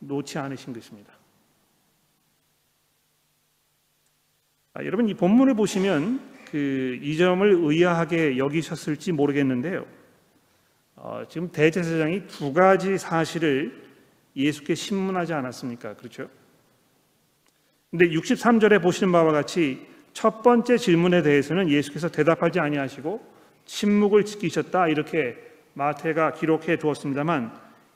놓지 0.00 0.38
않으신 0.38 0.74
것입니다. 0.74 1.14
아, 4.74 4.84
여러분 4.84 5.08
이 5.08 5.14
본문을 5.14 5.54
보시면 5.54 6.32
그 6.50 6.98
이 7.02 7.16
점을 7.16 7.50
의아하게 7.50 8.36
여기셨을지 8.36 9.12
모르겠는데요. 9.12 10.01
어, 11.04 11.24
지금 11.28 11.50
대제사장이 11.50 12.28
두 12.28 12.52
가지 12.52 12.96
사실을 12.96 13.72
예수께 14.36 14.76
신문하지 14.76 15.32
않았습니까? 15.32 15.96
그렇죠? 15.96 16.28
근데 17.90 18.08
63절에 18.10 18.80
보시는 18.80 19.10
바와 19.10 19.32
같이 19.32 19.84
첫 20.12 20.42
번째 20.42 20.78
질문에 20.78 21.22
대해서는 21.22 21.68
예수께서 21.68 22.08
대답하지 22.08 22.60
아니하시고 22.60 23.20
침묵을 23.66 24.24
지키셨다 24.24 24.86
이렇게 24.86 25.36
마태가 25.74 26.34
기록해 26.34 26.76
두었습니다만 26.78 27.52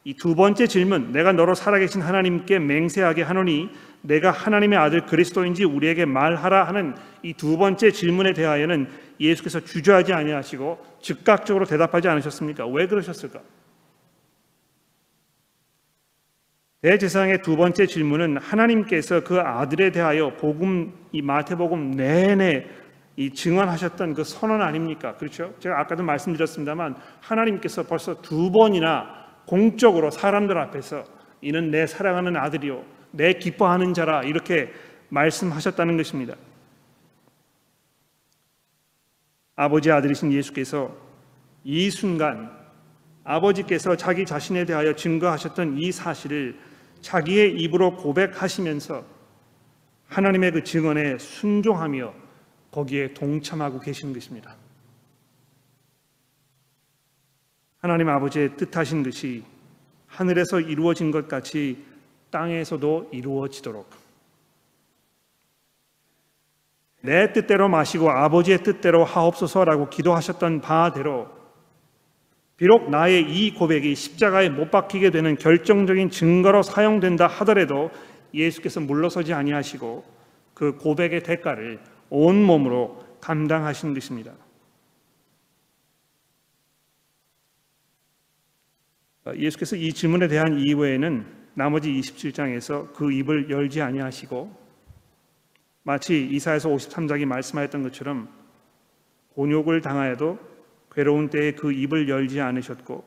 이 0.07 0.15
두 0.15 0.37
번째 0.37 0.69
질문 0.69 1.11
내가 1.11 1.33
너로 1.33 1.55
살아계신 1.55 2.01
하나님께 2.01 2.61
맹세하게 2.61 3.23
하노니 3.23 3.71
내가 4.03 4.31
하나님의 4.31 4.79
아들 4.79 5.05
그리스도인지 5.05 5.65
우리에게 5.65 6.05
말하라 6.05 6.63
하는 6.69 6.95
이 7.25 7.35
두 7.35 7.59
번째 7.59 7.91
질문에 7.91 8.33
대하여는 8.33 8.87
예수께서 9.19 9.59
주저하지 9.59 10.13
아니하시고 10.13 10.79
즉각적으로 11.01 11.65
대답하지 11.65 12.07
않으셨습니까? 12.07 12.69
왜 12.69 12.87
그러셨을까? 12.87 13.41
대제사장의 16.83 17.43
두 17.43 17.57
번째 17.57 17.87
질문은 17.87 18.37
하나님께서 18.37 19.25
그 19.25 19.41
아들에 19.41 19.91
대하여 19.91 20.37
복음 20.37 20.93
이 21.11 21.21
마태복음 21.21 21.91
내내 21.93 22.65
이 23.17 23.31
증언하셨던 23.33 24.15
그 24.15 24.23
선언 24.23 24.63
아닙니까? 24.63 25.17
그렇죠? 25.17 25.53
제가 25.59 25.81
아까도 25.81 26.05
말씀드렸습니다만 26.05 26.95
하나님께서 27.23 27.83
벌써 27.83 28.23
두 28.23 28.53
번이나 28.53 29.26
공적으로 29.47 30.11
사람들 30.11 30.59
앞에서 30.59 31.05
이는 31.41 31.71
내 31.71 31.87
사랑하는 31.87 32.37
아들이요 32.37 32.85
내 33.13 33.35
기뻐하는 33.35 33.95
자라 33.95 34.23
이렇게 34.23 34.73
말씀하셨다는 35.09 35.97
것입니다. 35.97 36.35
아버지 39.55 39.91
아들이신 39.91 40.33
예수께서 40.33 40.95
이 41.65 41.91
순간 41.91 42.55
아버지께서 43.25 43.97
자기 43.97 44.27
자신에 44.27 44.65
대하여 44.67 44.95
증거하셨던 44.95 45.79
이 45.79 45.91
사실을 45.91 46.59
자기의 47.01 47.59
입으로 47.61 47.97
고백하시면서 47.97 49.05
하나님의 50.09 50.53
그 50.53 50.65
증언에 50.65 51.19
순종하며 51.19 52.15
거기에 52.71 53.15
동참하고 53.15 53.81
계시는 53.81 54.13
것입니다. 54.13 54.57
하나님 57.87 58.09
아버지의 58.09 58.57
뜻하신 58.57 59.05
것이 59.05 59.45
하늘에서 60.09 60.59
이루어진 60.59 61.13
것 61.13 61.29
같이 61.29 61.85
땅에서도 62.31 63.11
이루어지도록 63.13 63.89
내 67.03 67.33
뜻대로 67.33 67.69
마시고 67.69 68.11
아버지의 68.11 68.65
뜻대로 68.65 69.05
하옵소서라고 69.05 69.89
기도하셨던 69.89 70.63
바대로 70.63 71.29
비록 72.57 72.91
나의 72.91 73.23
이 73.23 73.55
고백이 73.55 73.95
십자가에 73.95 74.49
못 74.49 74.73
박히게 74.73 75.11
되는 75.11 75.37
결정적인 75.37 76.11
증거로 76.11 76.65
사용된다 76.65 77.29
하더라도 77.29 77.93
예수께서 78.35 78.81
물러서지 78.81 79.33
아니하시고 79.33 80.05
그 80.55 80.77
고백의 80.77 81.23
대가를 81.23 81.79
온 82.11 82.43
몸으로 82.43 83.05
감당하신 83.21 83.95
것입니다. 83.95 84.33
예수께서 89.35 89.77
이 89.77 89.93
질문에 89.93 90.29
대한 90.29 90.59
이후에는 90.59 91.27
나머지 91.55 91.91
27장에서 91.91 92.93
그 92.93 93.11
입을 93.11 93.51
열지 93.51 93.81
아니하시고 93.81 94.67
마치 95.83 96.27
이사에서 96.27 96.69
53장이 96.69 97.25
말씀하였던 97.25 97.83
것처럼 97.83 98.29
곤욕을 99.35 99.81
당하여도 99.81 100.39
괴로운 100.93 101.29
때에 101.29 101.53
그 101.53 101.73
입을 101.73 102.09
열지 102.09 102.41
않으셨고 102.41 103.05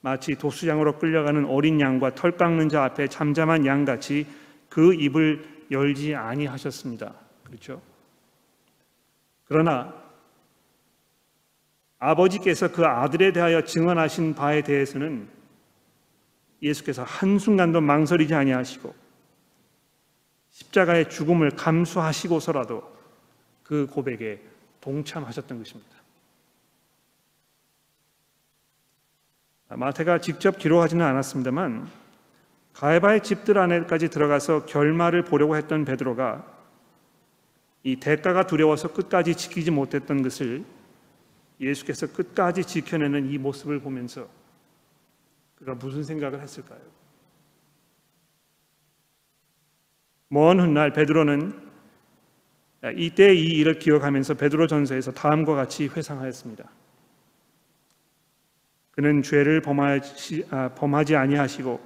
마치 0.00 0.34
도수장으로 0.36 0.98
끌려가는 0.98 1.44
어린 1.46 1.80
양과 1.80 2.14
털 2.14 2.36
깎는 2.36 2.68
자 2.68 2.84
앞에 2.84 3.08
잠잠한 3.08 3.66
양같이 3.66 4.26
그 4.68 4.94
입을 4.94 5.44
열지 5.70 6.14
아니하셨습니다. 6.14 7.14
그렇죠? 7.44 7.82
그러나 9.44 9.94
아버지께서 11.98 12.70
그 12.70 12.84
아들에 12.84 13.32
대하여 13.32 13.62
증언하신 13.62 14.34
바에 14.34 14.62
대해서는 14.62 15.35
예수께서 16.66 17.02
한순간도 17.04 17.80
망설이지 17.80 18.34
아니하시고 18.34 18.94
십자가의 20.50 21.10
죽음을 21.10 21.50
감수하시고서라도 21.50 22.96
그 23.62 23.86
고백에 23.86 24.40
동참하셨던 24.80 25.58
것입니다. 25.58 25.96
마태가 29.68 30.20
직접 30.20 30.58
기록하지는 30.58 31.04
않았습니다만 31.04 31.90
가해바의 32.72 33.22
집들 33.22 33.58
안에까지 33.58 34.08
들어가서 34.08 34.66
결말을 34.66 35.24
보려고 35.24 35.56
했던 35.56 35.84
베드로가 35.84 36.46
이 37.82 37.96
대가가 37.96 38.46
두려워서 38.46 38.92
끝까지 38.92 39.34
지키지 39.34 39.70
못했던 39.70 40.22
것을 40.22 40.64
예수께서 41.60 42.06
끝까지 42.06 42.64
지켜내는 42.64 43.30
이 43.30 43.38
모습을 43.38 43.80
보면서 43.80 44.28
그가 45.56 45.74
무슨 45.74 46.02
생각을 46.02 46.40
했을까요? 46.40 46.80
먼 50.28 50.60
훗날 50.60 50.92
베드로는 50.92 51.66
이때 52.96 53.34
이 53.34 53.44
일을 53.58 53.78
기억하면서 53.78 54.34
베드로 54.34 54.66
전서에서 54.66 55.12
다음과 55.12 55.54
같이 55.54 55.86
회상하였습니다. 55.88 56.68
그는 58.90 59.22
죄를 59.22 59.60
범하지, 59.60 60.46
아, 60.50 60.70
범하지 60.74 61.16
아니하시고 61.16 61.80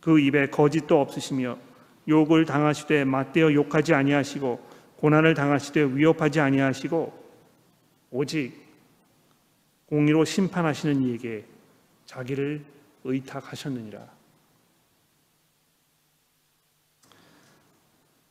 그 0.00 0.18
입에 0.18 0.46
거짓도 0.48 1.00
없으시며 1.00 1.58
욕을 2.08 2.44
당하시되 2.44 3.04
맞대어 3.04 3.52
욕하지 3.52 3.94
아니하시고 3.94 4.68
고난을 4.96 5.34
당하시되 5.34 5.96
위협하지 5.96 6.40
아니하시고 6.40 7.20
오직 8.10 8.54
공의로 9.86 10.24
심판하시는 10.24 11.02
이에게 11.02 11.44
자기를 12.06 12.64
의탁하셨느니라. 13.04 14.20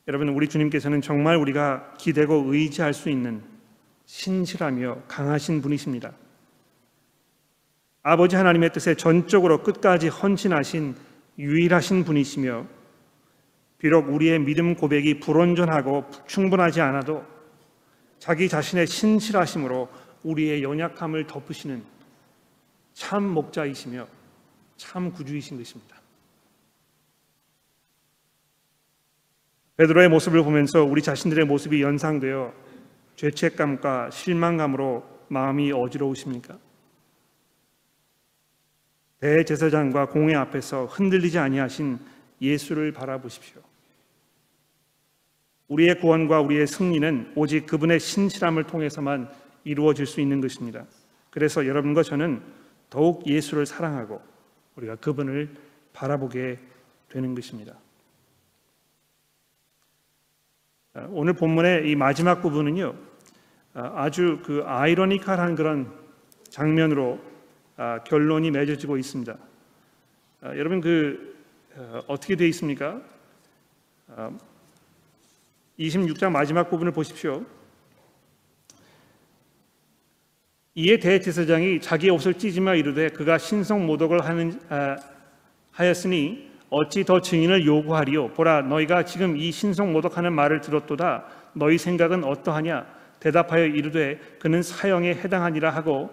여러분 0.08 0.30
우리 0.30 0.50
주님께서는 0.50 1.02
정말 1.02 1.36
우리가 1.36 1.94
기대고 2.00 2.52
의지할 2.54 2.94
수 2.94 3.10
있는 3.10 3.44
신실하며 4.06 5.04
강하신 5.08 5.62
분이십니다. 5.62 6.14
아버지 8.02 8.36
하나님의 8.36 8.74
뜻에 8.74 8.96
전적으로 8.96 9.62
끝까지 9.62 10.08
헌신하신 10.08 10.96
유일하신 11.38 12.06
분이시며 12.06 12.66
비록 13.78 14.10
우리의 14.10 14.40
믿음 14.40 14.76
고백이 14.76 15.20
불온전하고 15.20 16.10
충분하지 16.26 16.82
않아도 16.82 17.24
자기 18.18 18.50
자신의 18.50 18.88
신실하심으로 18.88 19.90
우리의 20.24 20.64
연약함을 20.64 21.28
덮으시는 21.28 21.84
참 22.94 23.24
목자이시며 23.24 24.08
참 24.80 25.12
구주이신 25.12 25.58
것입니다. 25.58 26.02
베드로의 29.78 30.10
모습을 30.10 30.44
보면서 30.44 30.84
우리 30.84 31.02
자신들의 31.02 31.46
모습이 31.46 31.82
연상되어 31.82 32.54
죄책감과 33.16 34.10
실망감으로 34.10 35.04
마음이 35.28 35.72
어지러우십니까? 35.72 36.58
대제사장과 39.20 40.08
공회 40.08 40.36
앞에서 40.36 40.86
흔들리지 40.86 41.38
아니하신 41.38 42.00
예수를 42.42 42.94
바라보십시오. 42.94 43.62
우리의 45.68 46.00
구원과 46.00 46.42
우리의 46.42 46.66
승리는 46.66 47.34
오직 47.36 47.66
그분의 47.68 48.00
신실함을 48.00 48.64
통해서만 48.64 49.30
이루어질 49.66 50.06
수 50.06 50.20
있는 50.22 50.42
것입니다. 50.42 50.86
그래서 51.30 51.68
여러분과 51.68 52.02
저는 52.02 52.42
더욱 52.90 53.28
예수를 53.28 53.66
사랑하고 53.66 54.22
우리가 54.80 54.96
그분을 54.96 55.50
바라보게 55.94 56.58
되는 57.10 57.36
것입니다. 57.36 57.76
아, 60.94 61.08
오늘 61.12 61.34
본문의 61.34 61.90
이 61.90 61.96
마지막 61.96 62.42
부분은요, 62.42 62.96
아, 63.74 63.94
아주 63.96 64.42
그 64.44 64.64
아이러니컬한 64.66 65.56
그런 65.56 65.94
장면으로 66.50 67.20
아, 67.78 68.04
결론이 68.04 68.52
맺어지고 68.52 68.98
있습니다. 68.98 69.38
여러분 70.42 70.80
그 70.82 71.38
어, 71.76 72.02
어떻게 72.08 72.36
되어 72.36 72.48
있습니까? 72.48 73.02
26장 75.78 76.32
마지막 76.32 76.70
부분을 76.70 76.92
보십시오. 76.92 77.46
이에 80.76 80.98
대제사장이 81.00 81.82
자기의 81.82 82.12
옷을 82.12 82.36
찢으며 82.36 82.76
이르되 82.76 83.10
그가 83.10 83.38
신성 83.38 83.86
모독을 83.86 84.24
하는 84.24 84.60
하였으니 85.72 86.50
어찌 86.70 87.04
더 87.04 87.20
증인을 87.20 87.66
요구하리요? 87.66 88.30
보라, 88.30 88.62
너희가 88.62 89.04
지금 89.04 89.36
이 89.36 89.52
신성 89.52 89.92
모독하는 89.92 90.32
말을 90.34 90.62
들었도다. 90.62 91.26
너희 91.54 91.80
생각은 91.80 92.24
어떠하냐? 92.24 92.86
대답하여 93.20 93.66
이르되 93.66 94.20
그는 94.40 94.62
사형에 94.62 95.10
해당하니라 95.16 95.72
하고 95.72 96.12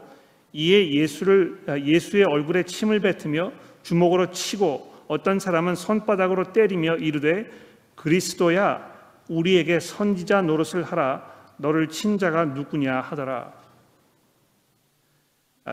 이에 0.52 0.90
예수를 0.90 1.60
예수의 1.84 2.24
얼굴에 2.24 2.62
침을 2.62 3.00
뱉으며 3.00 3.52
주먹으로 3.82 4.30
치고 4.30 4.94
어떤 5.06 5.38
사람은 5.38 5.74
손바닥으로 5.74 6.52
때리며 6.52 6.96
이르되 6.96 7.48
그리스도야 7.94 8.96
우리에게 9.28 9.78
선지자 9.78 10.42
노릇을 10.42 10.82
하라 10.82 11.30
너를 11.58 11.88
친 11.88 12.18
자가 12.18 12.46
누구냐 12.46 13.00
하더라. 13.02 13.65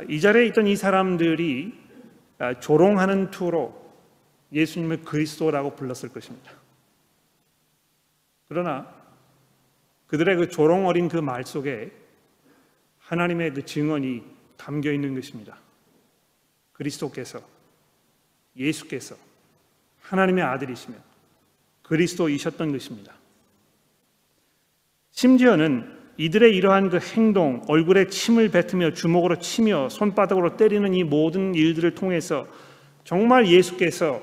이 0.07 0.19
자리에 0.19 0.45
있던 0.47 0.67
이 0.67 0.75
사람들이 0.75 1.73
조롱하는 2.59 3.31
투로 3.31 3.81
예수님을 4.51 5.01
그리스도라고 5.03 5.75
불렀을 5.75 6.09
것입니다. 6.09 6.51
그러나 8.47 8.93
그들의 10.07 10.35
그 10.35 10.49
조롱 10.49 10.87
어린 10.87 11.07
그 11.09 11.17
말 11.17 11.43
속에 11.45 11.91
하나님의 12.99 13.53
그 13.53 13.65
증언이 13.65 14.23
담겨 14.57 14.91
있는 14.91 15.15
것입니다. 15.15 15.57
그리스도께서 16.73 17.41
예수께서 18.55 19.15
하나님의 20.01 20.43
아들이시며 20.43 20.97
그리스도이셨던 21.83 22.71
것입니다. 22.71 23.13
심지어는 25.11 26.02
이들의 26.17 26.55
이러한 26.55 26.89
그 26.89 26.99
행동, 26.99 27.63
얼굴에 27.67 28.07
침을 28.07 28.49
뱉으며 28.49 28.91
주먹으로 28.91 29.39
치며 29.39 29.89
손바닥으로 29.89 30.57
때리는 30.57 30.93
이 30.93 31.03
모든 31.03 31.55
일들을 31.55 31.95
통해서 31.95 32.45
정말 33.03 33.47
예수께서 33.47 34.21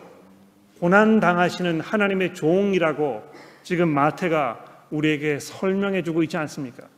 고난 0.78 1.20
당하시는 1.20 1.80
하나님의 1.80 2.34
종이라고 2.34 3.22
지금 3.62 3.88
마태가 3.88 4.86
우리에게 4.90 5.38
설명해 5.38 6.02
주고 6.02 6.22
있지 6.22 6.36
않습니까? 6.36 6.88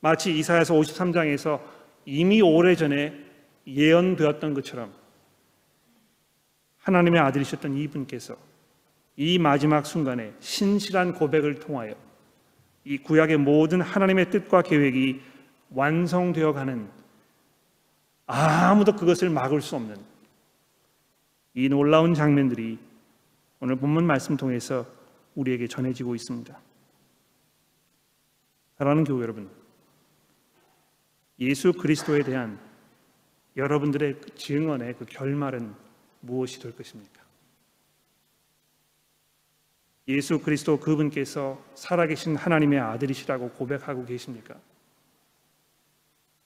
마치 0.00 0.36
이사야서 0.36 0.74
53장에서 0.74 1.60
이미 2.04 2.42
오래전에 2.42 3.14
예언되었던 3.66 4.54
것처럼 4.54 4.92
하나님의 6.78 7.20
아들이셨던 7.20 7.76
이분께서 7.76 8.36
이 9.16 9.38
마지막 9.38 9.86
순간에 9.86 10.32
신실한 10.40 11.14
고백을 11.14 11.56
통하여 11.56 11.94
이 12.84 12.98
구약의 12.98 13.36
모든 13.38 13.80
하나님의 13.80 14.30
뜻과 14.30 14.62
계획이 14.62 15.20
완성되어 15.70 16.52
가는 16.52 16.88
아무도 18.26 18.94
그것을 18.94 19.28
막을 19.30 19.60
수 19.60 19.76
없는 19.76 19.96
이 21.54 21.68
놀라운 21.68 22.14
장면들이 22.14 22.78
오늘 23.60 23.76
본문 23.76 24.06
말씀 24.06 24.36
통해서 24.36 24.86
우리에게 25.34 25.68
전해지고 25.68 26.14
있습니다. 26.14 26.58
사랑하는 28.78 29.04
교회 29.04 29.22
여러분, 29.22 29.50
예수 31.38 31.72
그리스도에 31.72 32.22
대한 32.22 32.58
여러분들의 33.56 34.20
그 34.20 34.34
증언의 34.34 34.94
그 34.94 35.04
결말은 35.04 35.74
무엇이 36.20 36.60
될 36.60 36.74
것입니까? 36.74 37.19
예수 40.16 40.40
그리스도 40.40 40.78
그분께서 40.78 41.62
살아계신 41.74 42.36
하나님의 42.36 42.78
아들이시라고 42.80 43.50
고백하고 43.50 44.04
계십니까? 44.04 44.54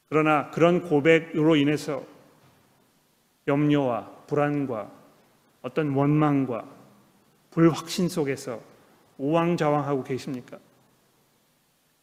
그러나 0.08 0.50
그런 0.50 0.82
고백으로 0.82 1.56
인해서 1.56 2.04
염려와 3.48 4.24
불안과 4.26 4.90
어떤 5.62 5.90
원망과 5.90 6.68
불확신 7.50 8.08
속에서 8.08 8.60
우왕좌왕하고 9.18 10.04
계십니까? 10.04 10.58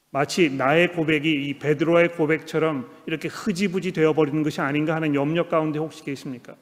마치 0.09 0.49
나의 0.49 0.93
고백이 0.93 1.47
이 1.47 1.59
베드로의 1.59 2.13
고백처럼 2.13 2.89
이렇게 3.05 3.27
흐지부지 3.29 3.93
되어 3.93 4.13
버리는 4.13 4.43
것이 4.43 4.59
아닌가 4.59 4.95
하는 4.95 5.15
염려 5.15 5.47
가운데 5.47 5.79
혹시 5.79 6.03
계십니까? 6.03 6.55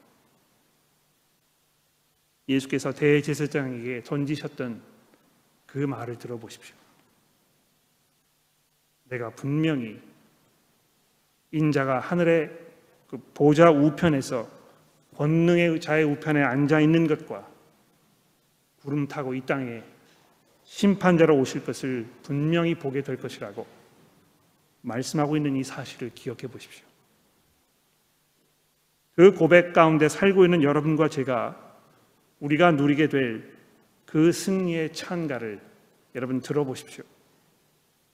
예수께서 2.50 2.92
대제사장에게 2.92 4.02
던지셨던 4.04 4.82
그 5.68 5.78
말을 5.78 6.18
들어보십시오. 6.18 6.76
내가 9.06 9.30
분명히 9.30 10.02
인자가 11.52 12.00
하늘의 12.00 12.52
그 13.08 13.18
보좌 13.34 13.70
우편에서 13.70 14.50
권능의 15.16 15.80
자의 15.80 16.04
우편에 16.04 16.42
앉아 16.42 16.80
있는 16.80 17.08
것과 17.08 17.48
구름 18.82 19.08
타고 19.08 19.34
이 19.34 19.42
땅에 19.42 19.84
심판자로 20.64 21.38
오실 21.38 21.66
것을 21.66 22.08
분명히 22.24 22.76
보게 22.76 23.02
될 23.02 23.18
것이라고 23.18 23.66
말씀하고 24.82 25.36
있는 25.38 25.56
이 25.56 25.64
사실을 25.64 26.12
기억해 26.14 26.48
보십시오. 26.48 26.86
그 29.16 29.34
고백 29.34 29.74
가운데 29.74 30.08
살고 30.08 30.46
있는 30.46 30.64
여러분과 30.64 31.10
제가 31.10 31.69
우리가 32.40 32.72
누리게 32.72 33.10
될 33.10 33.60
그 34.10 34.32
승리의 34.32 34.92
찬가를 34.94 35.62
여러분 36.16 36.42
들어보십시오. 36.42 37.04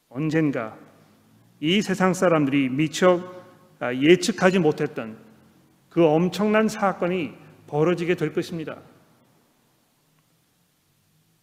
언젠가 0.10 0.78
이 1.62 1.82
세상 1.82 2.14
사람들이 2.14 2.68
미처 2.68 3.24
예측하지 3.82 4.60
못했던 4.60 5.18
그 5.90 6.06
엄청난 6.06 6.68
사건이 6.68 7.34
벌어지게 7.68 8.16
될 8.16 8.34
것입니다. 8.34 8.82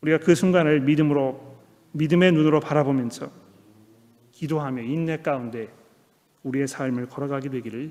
우리가 0.02 0.18
그 0.18 0.34
순간을 0.34 0.80
믿음으로 0.80 1.56
믿음의 1.92 2.32
눈으로 2.32 2.60
바라보면서 2.60 3.30
기도하며 4.32 4.82
인내 4.82 5.22
가운데 5.22 5.72
우리의 6.42 6.68
삶을 6.68 7.06
걸어가게 7.06 7.48
되기를 7.48 7.90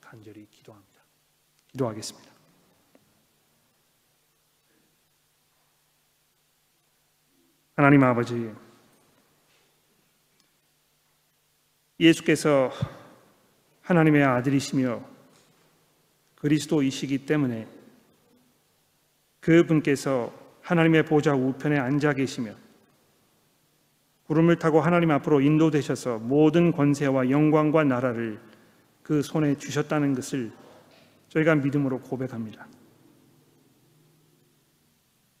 간절히 0.00 0.46
기도합니다. 0.50 1.02
기도하겠습니다. 1.66 2.27
하나님 7.78 8.02
아버지, 8.02 8.52
예수께서 12.00 12.72
하나님의 13.82 14.24
아들이시며 14.24 15.00
그리스도이시기 16.34 17.18
때문에 17.18 17.68
그분께서 19.38 20.34
하나님의 20.62 21.04
보좌 21.04 21.36
우편에 21.36 21.78
앉아 21.78 22.14
계시며 22.14 22.52
구름을 24.26 24.58
타고 24.58 24.80
하나님 24.80 25.12
앞으로 25.12 25.40
인도되셔서 25.40 26.18
모든 26.18 26.72
권세와 26.72 27.30
영광과 27.30 27.84
나라를 27.84 28.40
그 29.04 29.22
손에 29.22 29.56
주셨다는 29.56 30.16
것을 30.16 30.50
저희가 31.28 31.54
믿음으로 31.54 32.00
고백합니다. 32.00 32.66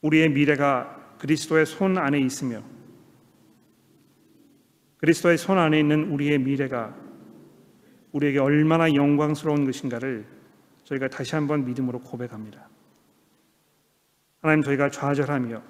우리의 0.02 0.30
미래가 0.30 0.97
그리스도의 1.18 1.66
손 1.66 1.98
안에 1.98 2.18
있으며 2.20 2.62
그리스도의 4.98 5.38
손 5.38 5.58
안에 5.58 5.78
있는 5.78 6.10
우리의 6.12 6.38
미래가 6.38 6.96
우리에게 8.12 8.38
얼마나 8.38 8.92
영광스러운 8.92 9.64
것인가를 9.64 10.26
저희가 10.84 11.08
다시 11.08 11.34
한번 11.34 11.64
믿음으로 11.64 12.00
고백합니다. 12.00 12.68
하나님 14.40 14.62
저희가 14.62 14.90
좌절하며 14.90 15.62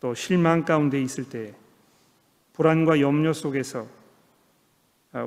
또 0.00 0.14
실망 0.14 0.64
가운데 0.64 1.00
있을 1.00 1.28
때 1.28 1.54
불안과 2.52 3.00
염려 3.00 3.32
속에서 3.32 3.86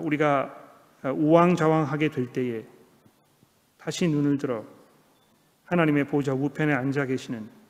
우리가 0.02 0.64
우왕좌왕하게 1.04 2.10
될 2.10 2.34
때에 2.34 2.66
다시 3.78 4.08
눈을 4.08 4.38
들어 4.38 4.66
하나님의 5.66 6.06
보좌 6.06 6.34
우편에 6.34 6.74
앉아 6.74 7.06
계시는 7.06 7.65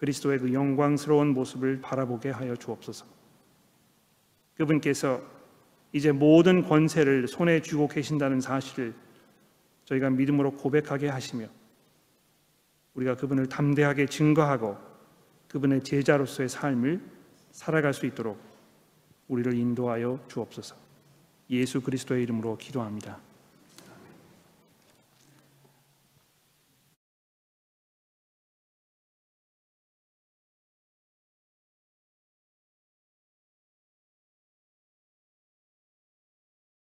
그리스도의 0.00 0.38
그 0.38 0.52
영광스러운 0.54 1.34
모습을 1.34 1.82
바라보게 1.82 2.30
하여 2.30 2.56
주옵소서. 2.56 3.04
그분께서 4.54 5.20
이제 5.92 6.10
모든 6.10 6.62
권세를 6.62 7.28
손에 7.28 7.60
쥐고 7.60 7.88
계신다는 7.88 8.40
사실을 8.40 8.94
저희가 9.84 10.08
믿음으로 10.08 10.52
고백하게 10.52 11.10
하시며 11.10 11.48
우리가 12.94 13.16
그분을 13.16 13.50
담대하게 13.50 14.06
증거하고 14.06 14.78
그분의 15.48 15.84
제자로서의 15.84 16.48
삶을 16.48 17.02
살아갈 17.50 17.92
수 17.92 18.06
있도록 18.06 18.40
우리를 19.28 19.52
인도하여 19.52 20.18
주옵소서. 20.28 20.76
예수 21.50 21.82
그리스도의 21.82 22.22
이름으로 22.22 22.56
기도합니다. 22.56 23.18